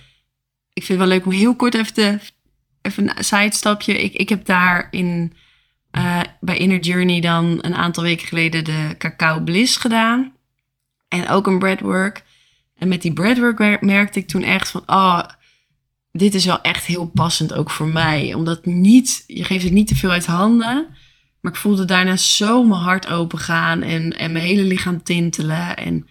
Ik 0.73 0.87
vind 0.87 0.99
het 0.99 1.09
wel 1.09 1.17
leuk 1.17 1.27
om 1.27 1.33
heel 1.33 1.57
kort 1.57 1.75
even, 1.75 1.95
te, 1.95 2.19
even 2.83 3.19
een 3.19 3.25
sidestapje. 3.25 4.03
Ik, 4.03 4.13
ik 4.13 4.29
heb 4.29 4.45
daar 4.45 4.89
in, 4.91 5.33
eh, 5.91 6.21
bij 6.41 6.57
Inner 6.57 6.81
Journey 6.81 7.21
dan 7.21 7.59
een 7.61 7.75
aantal 7.75 8.03
weken 8.03 8.27
geleden 8.27 8.65
de 8.65 8.95
Cacao 8.99 9.41
Bliss 9.41 9.77
gedaan. 9.77 10.33
En 11.09 11.29
ook 11.29 11.47
een 11.47 11.59
breadwork. 11.59 12.25
En 12.77 12.89
met 12.89 13.03
die 13.03 13.13
breadwork 13.13 13.59
mer- 13.59 13.79
merkte 13.81 14.19
ik 14.19 14.29
toen 14.29 14.43
echt 14.43 14.71
van... 14.71 14.83
Oh, 14.87 15.23
dit 16.13 16.35
is 16.35 16.45
wel 16.45 16.61
echt 16.61 16.85
heel 16.85 17.07
passend 17.07 17.55
ook 17.55 17.71
voor 17.71 17.87
mij. 17.87 18.35
Omdat 18.35 18.67
niet, 18.67 19.25
je 19.27 19.45
geeft 19.45 19.65
het 19.65 19.73
niet 19.73 19.87
te 19.87 19.97
veel 19.97 20.11
uit 20.11 20.27
handen. 20.27 20.87
Maar 21.41 21.53
ik 21.53 21.59
voelde 21.59 21.85
daarna 21.85 22.17
zo 22.17 22.65
mijn 22.65 22.81
hart 22.81 23.09
open 23.09 23.39
gaan. 23.39 23.83
En, 23.83 24.19
en 24.19 24.33
mijn 24.33 24.45
hele 24.45 24.63
lichaam 24.63 25.03
tintelen. 25.03 25.77
En 25.77 26.09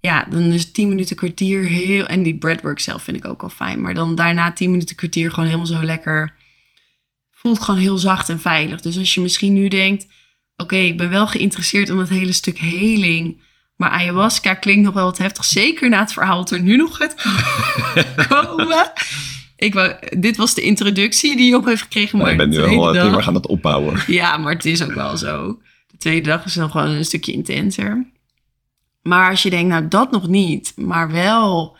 ja, 0.00 0.26
dan 0.30 0.42
is 0.42 0.72
10 0.72 0.88
minuten 0.88 1.16
kwartier 1.16 1.64
heel... 1.64 2.06
En 2.06 2.22
die 2.22 2.38
breadwork 2.38 2.80
zelf 2.80 3.02
vind 3.02 3.16
ik 3.16 3.26
ook 3.26 3.42
al 3.42 3.48
fijn. 3.48 3.80
Maar 3.80 3.94
dan 3.94 4.14
daarna 4.14 4.52
10 4.52 4.70
minuten 4.70 4.96
kwartier 4.96 5.30
gewoon 5.30 5.44
helemaal 5.44 5.66
zo 5.66 5.84
lekker... 5.84 6.33
Voelt 7.44 7.60
gewoon 7.62 7.80
heel 7.80 7.98
zacht 7.98 8.28
en 8.28 8.40
veilig. 8.40 8.80
Dus 8.80 8.98
als 8.98 9.14
je 9.14 9.20
misschien 9.20 9.52
nu 9.52 9.68
denkt... 9.68 10.06
Oké, 10.56 10.76
ik 10.76 10.96
ben 10.96 11.10
wel 11.10 11.26
geïnteresseerd 11.26 11.90
om 11.90 11.96
dat 11.98 12.08
hele 12.08 12.32
stuk 12.32 12.58
heling 12.58 13.40
Maar 13.76 13.90
ayahuasca 13.90 14.54
klinkt 14.54 14.84
nog 14.84 14.94
wel 14.94 15.04
wat 15.04 15.18
heftig. 15.18 15.44
Zeker 15.44 15.88
na 15.88 15.98
het 16.00 16.12
verhaal 16.12 16.36
dat 16.38 16.50
er 16.50 16.60
nu 16.60 16.76
nog 16.76 16.96
gaat 16.96 17.14
komen. 18.28 18.92
Ik 19.56 19.74
wou, 19.74 19.94
dit 20.18 20.36
was 20.36 20.54
de 20.54 20.60
introductie 20.62 21.36
die 21.36 21.46
je 21.48 21.56
op 21.56 21.64
heeft 21.64 21.82
gekregen. 21.82 22.18
Maar 22.18 22.26
Maar 22.26 22.32
ik 22.34 22.38
ben 22.40 22.48
nu 22.48 22.54
tweede 22.54 22.72
heel 22.72 22.92
dag- 22.92 23.16
erg 23.16 23.28
aan 23.28 23.34
het 23.34 23.46
opbouwen. 23.46 24.02
Ja, 24.06 24.36
maar 24.36 24.52
het 24.52 24.64
is 24.64 24.82
ook 24.82 24.94
wel 24.94 25.16
zo. 25.16 25.60
De 25.86 25.96
tweede 25.96 26.28
dag 26.28 26.44
is 26.44 26.54
nog 26.54 26.70
gewoon 26.70 26.88
een 26.90 27.04
stukje 27.04 27.32
intenser. 27.32 28.10
Maar 29.02 29.30
als 29.30 29.42
je 29.42 29.50
denkt, 29.50 29.68
nou 29.68 29.88
dat 29.88 30.10
nog 30.10 30.28
niet, 30.28 30.72
maar 30.76 31.10
wel 31.10 31.76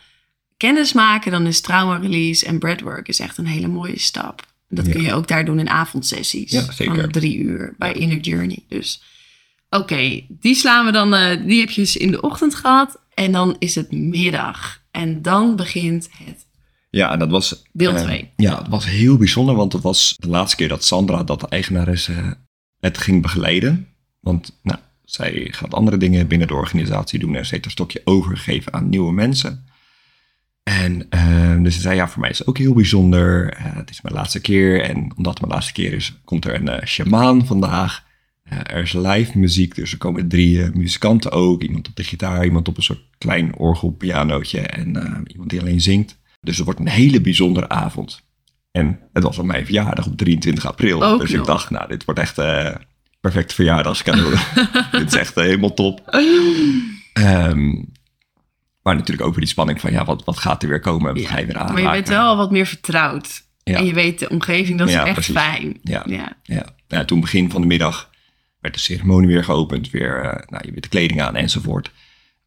kennis 0.57 0.93
maken, 0.93 1.31
dan 1.31 1.45
is 1.45 1.61
trauma 1.61 1.97
release 1.97 2.45
en 2.45 2.59
breathwork 2.59 3.07
is 3.07 3.19
echt 3.19 3.37
een 3.37 3.45
hele 3.47 3.67
mooie 3.67 3.99
stap. 3.99 4.53
Dat 4.67 4.85
Ja. 4.85 4.91
kun 4.91 5.01
je 5.01 5.13
ook 5.13 5.27
daar 5.27 5.45
doen 5.45 5.59
in 5.59 5.69
avondsessies 5.69 6.51
Ja, 6.51 6.71
zeker. 6.71 6.99
van 7.01 7.11
drie 7.11 7.37
uur 7.37 7.75
bij 7.77 7.93
Inner 7.93 8.19
Journey. 8.19 8.63
Dus 8.67 9.01
oké, 9.69 10.21
die 10.29 10.55
slaan 10.55 10.85
we 10.85 10.91
dan, 10.91 11.13
eh, 11.13 11.47
die 11.47 11.59
heb 11.59 11.69
je 11.69 11.81
dus 11.81 11.97
in 11.97 12.11
de 12.11 12.21
ochtend 12.21 12.55
gehad 12.55 13.01
en 13.13 13.31
dan 13.31 13.55
is 13.59 13.75
het 13.75 13.91
middag. 13.91 14.83
En 14.91 15.21
dan 15.21 15.55
begint 15.55 16.09
het 16.25 16.45
Ja, 16.89 17.11
en 17.11 17.19
dat 17.19 17.29
was... 17.29 17.63
Deel 17.71 17.95
eh, 17.95 18.03
twee. 18.03 18.31
ja, 18.35 18.57
het 18.57 18.67
was 18.67 18.85
heel 18.85 19.17
bijzonder, 19.17 19.55
want 19.55 19.73
het 19.73 19.81
was 19.81 20.15
de 20.19 20.27
laatste 20.27 20.55
keer 20.55 20.67
dat 20.67 20.83
Sandra, 20.83 21.23
dat 21.23 21.39
de 21.39 21.47
eigenares, 21.47 22.07
eh, 22.07 22.31
het 22.79 22.97
ging 22.97 23.21
begeleiden. 23.21 23.87
Want 24.19 24.59
nou, 24.63 24.79
zij 25.03 25.47
gaat 25.51 25.73
andere 25.73 25.97
dingen 25.97 26.27
binnen 26.27 26.47
de 26.47 26.53
organisatie 26.53 27.19
doen 27.19 27.35
en 27.35 27.45
ze 27.45 27.53
heeft 27.53 27.65
een 27.65 27.71
stokje 27.71 28.01
overgegeven 28.03 28.73
aan 28.73 28.89
nieuwe 28.89 29.13
mensen. 29.13 29.65
En 30.65 31.09
eh, 31.09 31.63
dus 31.63 31.75
ze 31.75 31.81
zei, 31.81 31.95
ja, 31.95 32.07
voor 32.07 32.21
mij 32.21 32.29
is 32.29 32.37
het 32.37 32.47
ook 32.47 32.57
heel 32.57 32.73
bijzonder. 32.73 33.53
Eh, 33.53 33.75
het 33.75 33.89
is 33.89 34.01
mijn 34.01 34.15
laatste 34.15 34.41
keer 34.41 34.81
en 34.81 35.11
omdat 35.15 35.33
het 35.33 35.41
mijn 35.41 35.53
laatste 35.53 35.73
keer 35.73 35.93
is, 35.93 36.19
komt 36.23 36.45
er 36.45 36.55
een 36.55 36.67
eh 36.67 36.85
shamaan 36.85 37.45
vandaag. 37.45 38.03
Eh, 38.43 38.57
er 38.57 38.81
is 38.81 38.93
live 38.93 39.37
muziek, 39.37 39.75
dus 39.75 39.91
er 39.91 39.97
komen 39.97 40.27
drie 40.27 40.69
muzikanten 40.73 41.31
ook. 41.31 41.63
Iemand 41.63 41.87
op 41.87 41.95
de 41.95 42.03
gitaar, 42.03 42.45
iemand 42.45 42.67
op 42.67 42.77
een 42.77 42.83
soort 42.83 43.03
klein 43.17 43.55
orgelpianootje 43.55 44.59
en 44.59 44.95
eh, 44.95 45.19
iemand 45.25 45.49
die 45.49 45.59
alleen 45.59 45.81
zingt. 45.81 46.17
Dus 46.41 46.55
het 46.55 46.65
wordt 46.65 46.79
een 46.79 46.87
hele 46.87 47.21
bijzondere 47.21 47.69
avond. 47.69 48.23
En 48.71 48.99
het 49.13 49.23
was 49.23 49.37
op 49.37 49.45
mijn 49.45 49.65
verjaardag 49.65 50.05
op 50.07 50.17
23 50.17 50.65
april. 50.65 51.03
Ook 51.03 51.19
dus 51.21 51.31
nog. 51.31 51.39
ik 51.39 51.47
dacht, 51.47 51.69
nou, 51.69 51.87
dit 51.87 52.05
wordt 52.05 52.19
echt 52.19 52.35
perfect 53.21 53.53
verjaardagscadeau. 53.53 54.35
dit 54.91 55.07
is 55.07 55.19
echt 55.19 55.35
helemaal 55.35 55.73
top. 55.73 56.01
Ehm, 57.13 57.83
maar 58.85 58.95
natuurlijk 58.95 59.27
ook 59.27 59.33
weer 59.33 59.43
die 59.43 59.49
spanning 59.49 59.81
van, 59.81 59.91
ja, 59.91 60.05
wat, 60.05 60.23
wat 60.23 60.37
gaat 60.37 60.63
er 60.63 60.69
weer 60.69 60.79
komen? 60.79 61.13
Wat 61.13 61.25
ga 61.25 61.39
je 61.39 61.45
weer 61.45 61.55
Maar 61.55 61.63
aanraken? 61.63 61.83
je 61.83 61.89
bent 61.89 62.07
wel 62.07 62.37
wat 62.37 62.51
meer 62.51 62.65
vertrouwd. 62.65 63.43
En 63.63 63.85
je 63.85 63.93
weet 63.93 64.19
de 64.19 64.29
omgeving, 64.29 64.77
dat 64.77 64.87
is 64.87 64.93
echt 64.93 65.13
precies. 65.13 65.35
fijn. 65.35 65.77
Ja. 65.81 66.03
ja. 66.05 66.37
Ja. 66.43 66.65
ja, 66.87 67.05
toen 67.05 67.19
begin 67.19 67.51
van 67.51 67.61
de 67.61 67.67
middag 67.67 68.09
werd 68.59 68.73
de 68.73 68.79
ceremonie 68.79 69.27
weer 69.27 69.43
geopend. 69.43 69.89
Weer, 69.89 70.23
eh, 70.23 70.49
nou, 70.49 70.65
je 70.65 70.71
weer 70.71 70.81
de 70.81 70.87
kleding 70.87 71.21
aan 71.21 71.35
enzovoort. 71.35 71.91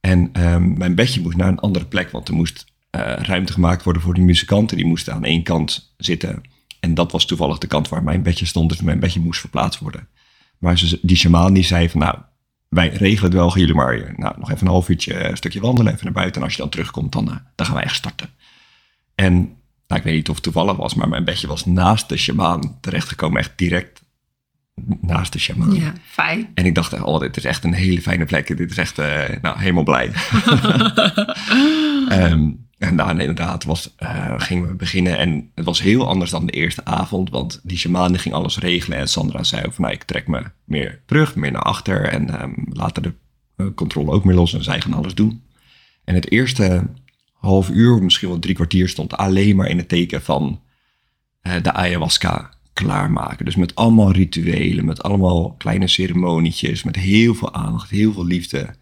En 0.00 0.30
ehm, 0.32 0.78
mijn 0.78 0.94
bedje 0.94 1.20
moest 1.20 1.36
naar 1.36 1.48
een 1.48 1.58
andere 1.58 1.84
plek, 1.84 2.10
want 2.10 2.28
er 2.28 2.34
moest 2.34 2.66
eh, 2.90 3.00
ruimte 3.16 3.52
gemaakt 3.52 3.82
worden 3.82 4.02
voor 4.02 4.14
die 4.14 4.24
muzikanten. 4.24 4.76
Die 4.76 4.86
moesten 4.86 5.14
aan 5.14 5.24
één 5.24 5.42
kant 5.42 5.94
zitten. 5.96 6.42
En 6.80 6.94
dat 6.94 7.12
was 7.12 7.26
toevallig 7.26 7.58
de 7.58 7.66
kant 7.66 7.88
waar 7.88 8.02
mijn 8.02 8.22
bedje 8.22 8.46
stond, 8.46 8.68
dus 8.68 8.80
mijn 8.80 9.00
bedje 9.00 9.20
moest 9.20 9.40
verplaatst 9.40 9.80
worden. 9.80 10.08
Maar 10.58 10.78
ze, 10.78 10.98
die 11.02 11.16
shamaan 11.16 11.52
die 11.54 11.64
zei 11.64 11.88
van, 11.88 12.00
nou, 12.00 12.16
wij 12.68 12.88
regelen 12.88 13.24
het 13.24 13.32
wel, 13.32 13.50
gaan 13.50 13.60
jullie 13.60 13.74
maar 13.74 13.94
eh, 13.94 14.16
nou, 14.16 14.34
nog 14.38 14.50
even 14.50 14.66
een 14.66 14.72
half 14.72 14.88
uurtje 14.88 15.14
eh, 15.14 15.30
een 15.30 15.36
stukje 15.36 15.60
wandelen, 15.60 15.92
even 15.92 16.04
naar 16.04 16.14
buiten. 16.14 16.36
En 16.40 16.46
als 16.46 16.56
je 16.56 16.62
dan 16.62 16.70
terugkomt, 16.70 17.12
dan, 17.12 17.30
eh, 17.30 17.36
dan 17.54 17.66
gaan 17.66 17.74
wij 17.74 17.84
echt 17.84 17.94
starten. 17.94 18.28
En 19.14 19.34
nou, 19.86 20.00
ik 20.00 20.02
weet 20.02 20.14
niet 20.14 20.28
of 20.28 20.34
het 20.34 20.44
toevallig 20.44 20.76
was, 20.76 20.94
maar 20.94 21.08
mijn 21.08 21.24
bedje 21.24 21.46
was 21.46 21.66
naast 21.66 22.08
de 22.08 22.16
shamaan 22.16 22.78
terechtgekomen, 22.80 23.40
echt 23.40 23.52
direct 23.56 24.02
naast 25.00 25.32
de 25.32 25.38
shamaan. 25.38 25.74
Ja, 25.74 25.92
fijn. 26.04 26.50
En 26.54 26.66
ik 26.66 26.74
dacht, 26.74 26.92
echt, 26.92 27.02
oh, 27.02 27.20
dit 27.20 27.36
is 27.36 27.44
echt 27.44 27.64
een 27.64 27.72
hele 27.72 28.02
fijne 28.02 28.24
plek. 28.24 28.56
Dit 28.56 28.70
is 28.70 28.76
echt, 28.76 28.96
nou, 29.42 29.58
helemaal 29.58 29.82
blij. 29.82 30.10
Ehm, 32.08 32.50
en 32.88 32.96
daarna 32.96 33.20
inderdaad 33.20 33.64
was, 33.64 33.94
eh, 33.96 34.34
gingen 34.36 34.68
we 34.68 34.74
beginnen. 34.74 35.18
En 35.18 35.50
het 35.54 35.64
was 35.64 35.82
heel 35.82 36.08
anders 36.08 36.30
dan 36.30 36.46
de 36.46 36.52
eerste 36.52 36.84
avond. 36.84 37.30
Want 37.30 37.60
die 37.62 37.78
shaman 37.78 38.18
ging 38.18 38.34
alles 38.34 38.58
regelen. 38.58 38.98
En 38.98 39.08
Sandra 39.08 39.42
zei 39.42 39.62
van, 39.62 39.84
nou, 39.84 39.94
ik 39.94 40.02
trek 40.02 40.26
me 40.26 40.42
meer 40.64 41.00
terug, 41.06 41.34
meer 41.34 41.52
naar 41.52 41.62
achter. 41.62 42.04
En 42.04 42.40
ehm, 42.40 42.52
later 42.68 43.02
de 43.02 43.12
eh, 43.56 43.66
controle 43.74 44.10
ook 44.10 44.24
meer 44.24 44.34
los. 44.34 44.54
En 44.54 44.64
zij 44.64 44.80
gaan 44.80 44.94
alles 44.94 45.14
doen. 45.14 45.42
En 46.04 46.14
het 46.14 46.30
eerste 46.30 46.86
half 47.32 47.70
uur, 47.70 48.02
misschien 48.02 48.28
wel 48.28 48.38
drie 48.38 48.54
kwartier, 48.54 48.88
stond 48.88 49.16
alleen 49.16 49.56
maar 49.56 49.68
in 49.68 49.78
het 49.78 49.88
teken 49.88 50.22
van 50.22 50.60
eh, 51.40 51.62
de 51.62 51.72
ayahuasca 51.72 52.50
klaarmaken. 52.72 53.44
Dus 53.44 53.56
met 53.56 53.74
allemaal 53.74 54.12
rituelen, 54.12 54.84
met 54.84 55.02
allemaal 55.02 55.52
kleine 55.52 55.88
ceremonietjes, 55.88 56.82
met 56.82 56.96
heel 56.96 57.34
veel 57.34 57.54
aandacht, 57.54 57.90
heel 57.90 58.12
veel 58.12 58.26
liefde. 58.26 58.74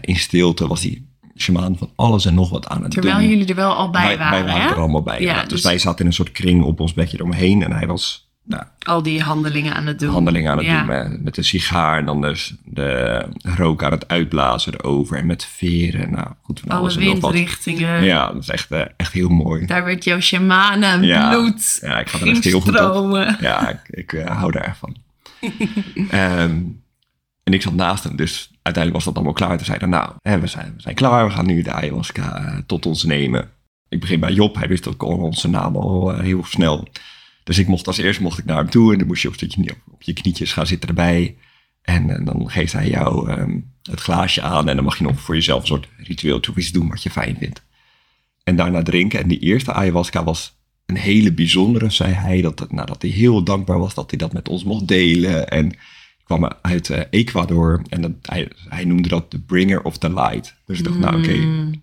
In 0.00 0.16
stilte 0.16 0.66
was 0.66 0.80
die 0.80 1.06
shamaan 1.36 1.76
van 1.78 1.90
alles 1.96 2.24
en 2.26 2.34
nog 2.34 2.50
wat 2.50 2.68
aan 2.68 2.82
het 2.82 2.90
Terwijl 2.90 3.16
doen. 3.18 3.28
jullie 3.28 3.46
er 3.46 3.54
wel 3.54 3.72
al 3.74 3.90
bij 3.90 4.06
wij, 4.06 4.18
waren, 4.18 4.44
wij 4.44 4.52
waren 4.54 4.62
hè? 4.68 4.74
er 4.74 4.80
allemaal 4.80 5.02
bij. 5.02 5.20
Ja. 5.20 5.40
Dus, 5.40 5.48
dus- 5.48 5.62
wij 5.62 5.78
zaten 5.78 6.00
in 6.00 6.06
een 6.06 6.12
soort 6.12 6.32
kring 6.32 6.62
op 6.64 6.80
ons 6.80 6.92
bedje 6.94 7.16
eromheen 7.16 7.62
en 7.62 7.72
hij 7.72 7.86
was 7.86 8.22
nou, 8.46 8.62
Al 8.78 9.02
die 9.02 9.22
handelingen 9.22 9.74
aan 9.74 9.86
het 9.86 9.98
doen. 9.98 10.10
handelingen 10.12 10.50
aan 10.50 10.56
het 10.58 10.66
Ja. 10.66 10.78
doen 10.78 10.86
met, 10.86 11.22
met 11.22 11.34
de 11.34 11.42
sigaar 11.42 11.98
en 11.98 12.04
dan 12.06 12.20
dus 12.20 12.54
de 12.64 13.26
rook 13.42 13.82
aan 13.82 13.90
het 13.90 14.08
uitblazen 14.08 14.74
erover 14.74 15.16
en 15.18 15.26
met 15.26 15.44
veren. 15.44 16.10
Nou, 16.10 16.26
goed, 16.42 16.60
van 16.60 16.68
Alle 16.78 16.94
windrichtingen. 16.94 18.04
Ja, 18.04 18.32
dat 18.32 18.42
is 18.42 18.48
echt, 18.48 18.70
eh, 18.70 18.80
echt 18.96 19.12
heel 19.12 19.28
mooi. 19.28 19.66
Daar 19.66 19.84
werd 19.84 20.04
jouw 20.04 20.20
shamanen 20.20 21.02
Ja. 21.02 21.28
bloed 21.30 21.78
Ja, 21.82 21.98
ik 21.98 22.08
ga 22.08 22.18
er 22.20 22.28
echt 22.28 22.44
heel 22.44 22.60
goed 22.60 22.68
op. 22.70 22.76
stromen. 22.76 23.36
Ja, 23.40 23.68
ik, 23.68 23.80
ik 23.90 24.12
eh, 24.12 24.38
hou 24.38 24.52
daar 24.52 24.62
erg 24.64 24.76
van. 24.76 24.96
Ehm, 26.10 26.60
en 27.44 27.52
ik 27.52 27.62
zat 27.62 27.74
naast 27.74 28.04
hem, 28.04 28.16
dus 28.16 28.50
uiteindelijk 28.64 28.94
was 28.94 29.04
dat 29.04 29.14
allemaal 29.14 29.32
klaar. 29.32 29.56
Toen 29.56 29.66
zei 29.66 29.78
hij, 29.78 29.88
nou, 29.88 30.12
hè, 30.22 30.40
we, 30.40 30.46
zijn, 30.46 30.72
we 30.76 30.82
zijn 30.82 30.94
klaar, 30.94 31.26
we 31.26 31.32
gaan 31.32 31.46
nu 31.46 31.62
de 31.62 31.72
ayahuasca 31.72 32.36
eh, 32.36 32.58
tot 32.66 32.86
ons 32.86 33.04
nemen. 33.04 33.50
Ik 33.88 34.00
begin 34.00 34.20
bij 34.20 34.32
Job, 34.32 34.54
hij 34.54 34.68
wist 34.68 34.88
ook 34.88 35.02
al 35.02 35.16
onze 35.16 35.48
naam 35.48 35.76
al 35.76 36.12
eh, 36.12 36.20
heel 36.20 36.44
snel. 36.44 36.88
Dus 37.44 37.58
ik 37.58 37.66
mocht 37.66 37.86
als 37.86 37.98
eerst 37.98 38.20
mocht 38.20 38.38
ik 38.38 38.44
naar 38.44 38.56
hem 38.56 38.70
toe 38.70 38.92
en 38.92 38.98
dan 38.98 39.06
moest 39.06 39.22
je 39.22 39.28
op, 39.28 39.34
je 39.34 39.74
op 39.90 40.02
je 40.02 40.12
knietjes 40.12 40.52
gaan 40.52 40.66
zitten 40.66 40.88
erbij. 40.88 41.36
En, 41.82 42.10
eh, 42.10 42.24
dan 42.24 42.50
geeft 42.50 42.72
hij 42.72 42.88
jou 42.88 43.30
ehm, 43.30 43.58
het 43.82 44.00
glaasje 44.00 44.42
aan 44.42 44.68
en 44.68 44.76
dan 44.76 44.84
mag 44.84 44.98
je 44.98 45.04
nog 45.04 45.20
voor 45.20 45.34
jezelf 45.34 45.60
een 45.60 45.66
soort 45.66 45.88
ritueel 45.96 46.40
iets 46.56 46.72
doen 46.72 46.88
wat 46.88 47.02
je 47.02 47.10
fijn 47.10 47.36
vindt. 47.38 47.62
En 48.44 48.56
daarna 48.56 48.82
drinken. 48.82 49.20
En 49.20 49.28
die 49.28 49.38
eerste 49.38 49.72
ayahuasca 49.72 50.24
was 50.24 50.56
een 50.86 50.96
hele 50.96 51.32
bijzondere, 51.32 51.90
zei 51.90 52.12
hij. 52.12 52.40
Dat, 52.40 52.72
nou, 52.72 52.86
dat 52.86 53.02
hij 53.02 53.10
heel 53.10 53.42
dankbaar 53.42 53.78
was 53.78 53.94
dat 53.94 54.10
hij 54.10 54.18
dat 54.18 54.32
met 54.32 54.48
ons 54.48 54.64
mocht 54.64 54.88
delen. 54.88 55.48
En 55.48 55.76
kwam 56.24 56.50
uit 56.62 56.90
eh, 56.90 57.02
Ecuador 57.10 57.82
en 57.88 58.00
dat, 58.00 58.12
hij, 58.22 58.48
hij 58.68 58.84
noemde 58.84 59.08
dat 59.08 59.30
de 59.30 59.38
bringer 59.38 59.82
of 59.82 59.98
the 59.98 60.12
light. 60.12 60.54
Dus 60.66 60.78
ik 60.78 60.84
dacht, 60.84 60.98
nou 60.98 61.18
oké, 61.18 61.32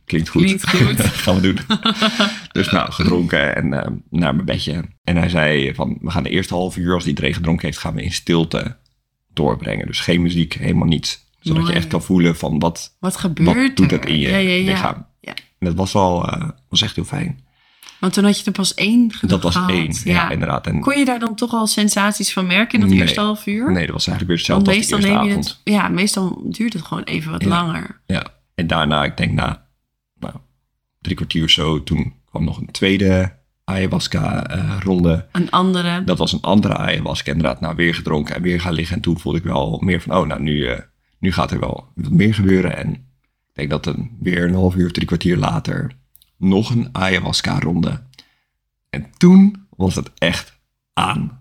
klinkt 0.05 0.29
goed. 0.29 0.43
Klinkt 0.43 0.69
goed. 0.69 0.99
Gaan 1.23 1.35
we 1.35 1.41
doen. 1.41 1.57
dus 2.51 2.71
nou, 2.71 2.91
gedronken 2.91 3.55
en 3.55 3.73
eh, 3.73 3.91
naar 4.09 4.33
mijn 4.35 4.45
bedje. 4.45 4.83
En 5.03 5.17
hij 5.17 5.29
zei 5.29 5.75
van, 5.75 5.97
we 6.01 6.11
gaan 6.11 6.23
de 6.23 6.29
eerste 6.29 6.53
half 6.53 6.77
uur, 6.77 6.93
als 6.93 7.07
iedereen 7.07 7.33
gedronken 7.33 7.65
heeft, 7.65 7.77
gaan 7.77 7.95
we 7.95 8.03
in 8.03 8.11
stilte 8.11 8.77
doorbrengen. 9.33 9.87
Dus 9.87 9.99
geen 9.99 10.21
muziek, 10.21 10.53
helemaal 10.53 10.87
niets. 10.87 11.29
Zodat 11.39 11.61
Mooi. 11.61 11.73
je 11.73 11.79
echt 11.79 11.87
kan 11.87 12.03
voelen 12.03 12.35
van 12.35 12.59
wat, 12.59 12.95
Wat 12.99 13.17
gebeurt 13.17 13.67
wat 13.67 13.75
doet 13.75 13.91
er? 13.91 13.99
het 13.99 14.09
in 14.09 14.19
je 14.19 14.29
ja, 14.29 14.37
ja, 14.37 14.49
ja. 14.53 14.71
lichaam. 14.71 15.05
Ja. 15.19 15.33
En 15.33 15.67
dat 15.67 15.75
was 15.75 15.93
wel, 15.93 16.27
eh, 16.27 16.49
was 16.69 16.81
echt 16.81 16.95
heel 16.95 17.05
fijn. 17.05 17.39
Want 18.01 18.13
toen 18.13 18.23
had 18.23 18.39
je 18.39 18.45
er 18.45 18.51
pas 18.51 18.73
één 18.73 19.11
Dat 19.21 19.41
was 19.43 19.53
gehad. 19.55 19.69
één, 19.69 19.95
ja, 20.03 20.29
inderdaad. 20.29 20.67
En 20.67 20.79
Kon 20.81 20.97
je 20.97 21.05
daar 21.05 21.19
dan 21.19 21.35
toch 21.35 21.53
al 21.53 21.67
sensaties 21.67 22.33
van 22.33 22.47
merken 22.47 22.73
in 22.73 22.79
dat 22.79 22.89
Nee. 22.89 22.99
eerste 22.99 23.19
half 23.19 23.45
uur? 23.47 23.71
nee, 23.71 23.85
dat 23.85 23.93
was 23.95 24.07
eigenlijk 24.07 24.39
weer 24.39 24.55
Want 24.55 24.67
hetzelfde 24.67 24.97
als 24.97 25.01
de 25.03 25.07
eerste 25.07 25.29
avond. 25.31 25.47
het... 25.63 25.73
Ja, 25.73 25.87
meestal 25.87 26.41
duurt 26.45 26.73
het 26.73 26.81
gewoon 26.81 27.03
even 27.03 27.31
wat 27.31 27.41
Ja. 27.43 27.47
langer. 27.49 28.01
Ja, 28.05 28.23
en 28.55 28.67
daarna, 28.67 29.03
ik 29.03 29.17
denk 29.17 29.31
na 29.31 29.65
nou, 30.19 30.33
drie 30.99 31.15
kwartier 31.15 31.43
of 31.43 31.49
zo, 31.49 31.83
toen 31.83 32.13
kwam 32.29 32.43
nog 32.43 32.57
een 32.57 32.71
tweede 32.71 33.39
ayahuasca-ronde. 33.63 35.27
Een 35.31 35.49
andere... 35.51 36.03
dat 36.03 36.17
was 36.17 36.33
een 36.33 36.41
andere 36.41 36.75
ayahuasca, 36.77 37.31
inderdaad. 37.31 37.61
Nou, 37.61 37.75
weer 37.75 37.95
gedronken 37.95 38.35
en 38.35 38.41
weer 38.41 38.61
gaan 38.61 38.73
liggen. 38.73 38.95
En 38.95 39.01
toen 39.01 39.19
voelde 39.19 39.37
ik 39.37 39.43
wel 39.43 39.79
meer 39.83 40.01
van, 40.01 40.17
oh, 40.17 40.27
nou, 40.27 40.41
nu, 40.41 40.65
eh, 40.65 40.79
nu 41.19 41.31
gaat 41.31 41.51
er 41.51 41.59
wel 41.59 41.87
wat 41.95 42.11
meer 42.11 42.33
gebeuren. 42.33 42.77
En 42.77 42.89
ik 42.93 43.53
denk 43.53 43.69
dat 43.69 43.85
een, 43.85 44.17
weer 44.19 44.43
een 44.43 44.53
half 44.53 44.75
uur 44.75 44.85
of 44.85 44.91
drie 44.91 45.07
kwartier 45.07 45.37
later 45.37 45.91
nog 46.41 46.69
een 46.69 46.89
ayahuasca-ronde. 46.91 48.01
En 48.89 49.05
toen 49.17 49.67
was 49.75 49.95
het 49.95 50.11
echt 50.17 50.59
aan. 50.93 51.39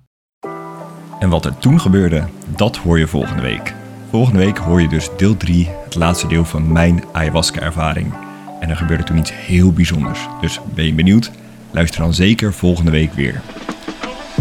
En 1.19 1.29
wat 1.29 1.45
er 1.45 1.59
toen 1.59 1.81
gebeurde, 1.81 2.29
dat 2.57 2.77
hoor 2.77 2.99
je 2.99 3.07
volgende 3.07 3.43
week. 3.43 3.75
Volgende 4.11 4.39
week 4.39 4.57
hoor 4.59 4.81
je 4.81 4.89
dus 4.89 5.09
deel 5.17 5.37
3, 5.37 5.69
het 5.85 5.95
laatste 5.95 6.27
deel 6.27 6.45
van 6.45 6.73
mijn 6.73 7.05
ayahuasca-ervaring. 7.13 8.15
En 8.61 8.71
er 8.71 8.77
gebeurde 8.77 9.05
toen 9.05 9.19
iets 9.19 9.33
heel 9.33 9.73
bijzonders. 9.73 10.29
Dus 10.41 10.61
ben 10.75 10.85
je 10.85 10.95
benieuwd? 10.95 11.31
Luister 11.71 12.01
dan 12.01 12.15
zeker 12.15 12.53
volgende 12.53 12.91
week 12.91 13.13
weer. 13.13 13.41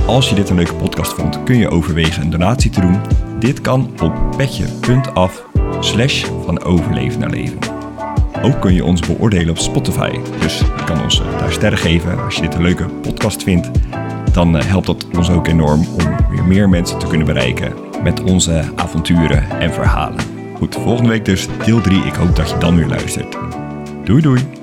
Als 0.05 0.29
je 0.29 0.35
dit 0.35 0.49
een 0.49 0.55
leuke 0.55 0.73
podcast 0.73 1.13
vond, 1.13 1.43
kun 1.43 1.57
je 1.57 1.69
overwegen 1.69 2.21
een 2.21 2.29
donatie 2.29 2.71
te 2.71 2.81
doen. 2.81 3.01
Dit 3.39 3.61
kan 3.61 4.01
op 4.01 4.37
petje.af 4.37 5.43
slash 5.79 6.25
van 6.45 6.63
overleven 6.63 7.19
naar 7.19 7.29
leven. 7.29 7.78
Ook 8.41 8.61
kun 8.61 8.73
je 8.73 8.85
ons 8.85 9.01
beoordelen 9.01 9.49
op 9.49 9.57
Spotify. 9.57 10.19
Dus 10.39 10.59
je 10.59 10.83
kan 10.85 11.01
ons 11.01 11.21
daar 11.39 11.51
sterren 11.51 11.77
geven 11.77 12.23
als 12.23 12.35
je 12.35 12.41
dit 12.41 12.53
een 12.53 12.61
leuke 12.61 12.85
podcast 12.85 13.43
vindt. 13.43 13.69
Dan 14.33 14.57
eh, 14.57 14.65
helpt 14.65 14.85
dat 14.85 15.05
ons 15.17 15.29
ook 15.29 15.47
enorm 15.47 15.87
om 15.87 16.29
weer 16.29 16.45
meer 16.45 16.69
mensen 16.69 16.99
te 16.99 17.07
kunnen 17.07 17.27
bereiken 17.27 17.73
met 18.03 18.21
onze 18.21 18.63
avonturen 18.75 19.49
en 19.59 19.73
verhalen. 19.73 20.19
Goed, 20.57 20.75
volgende 20.75 21.09
week 21.09 21.25
dus 21.25 21.47
deel 21.65 21.81
3. 21.81 22.03
Ik 22.03 22.13
hoop 22.13 22.35
dat 22.35 22.49
je 22.49 22.57
dan 22.57 22.75
weer 22.75 22.87
luistert. 22.87 23.37
Doei 24.03 24.21
doei! 24.21 24.58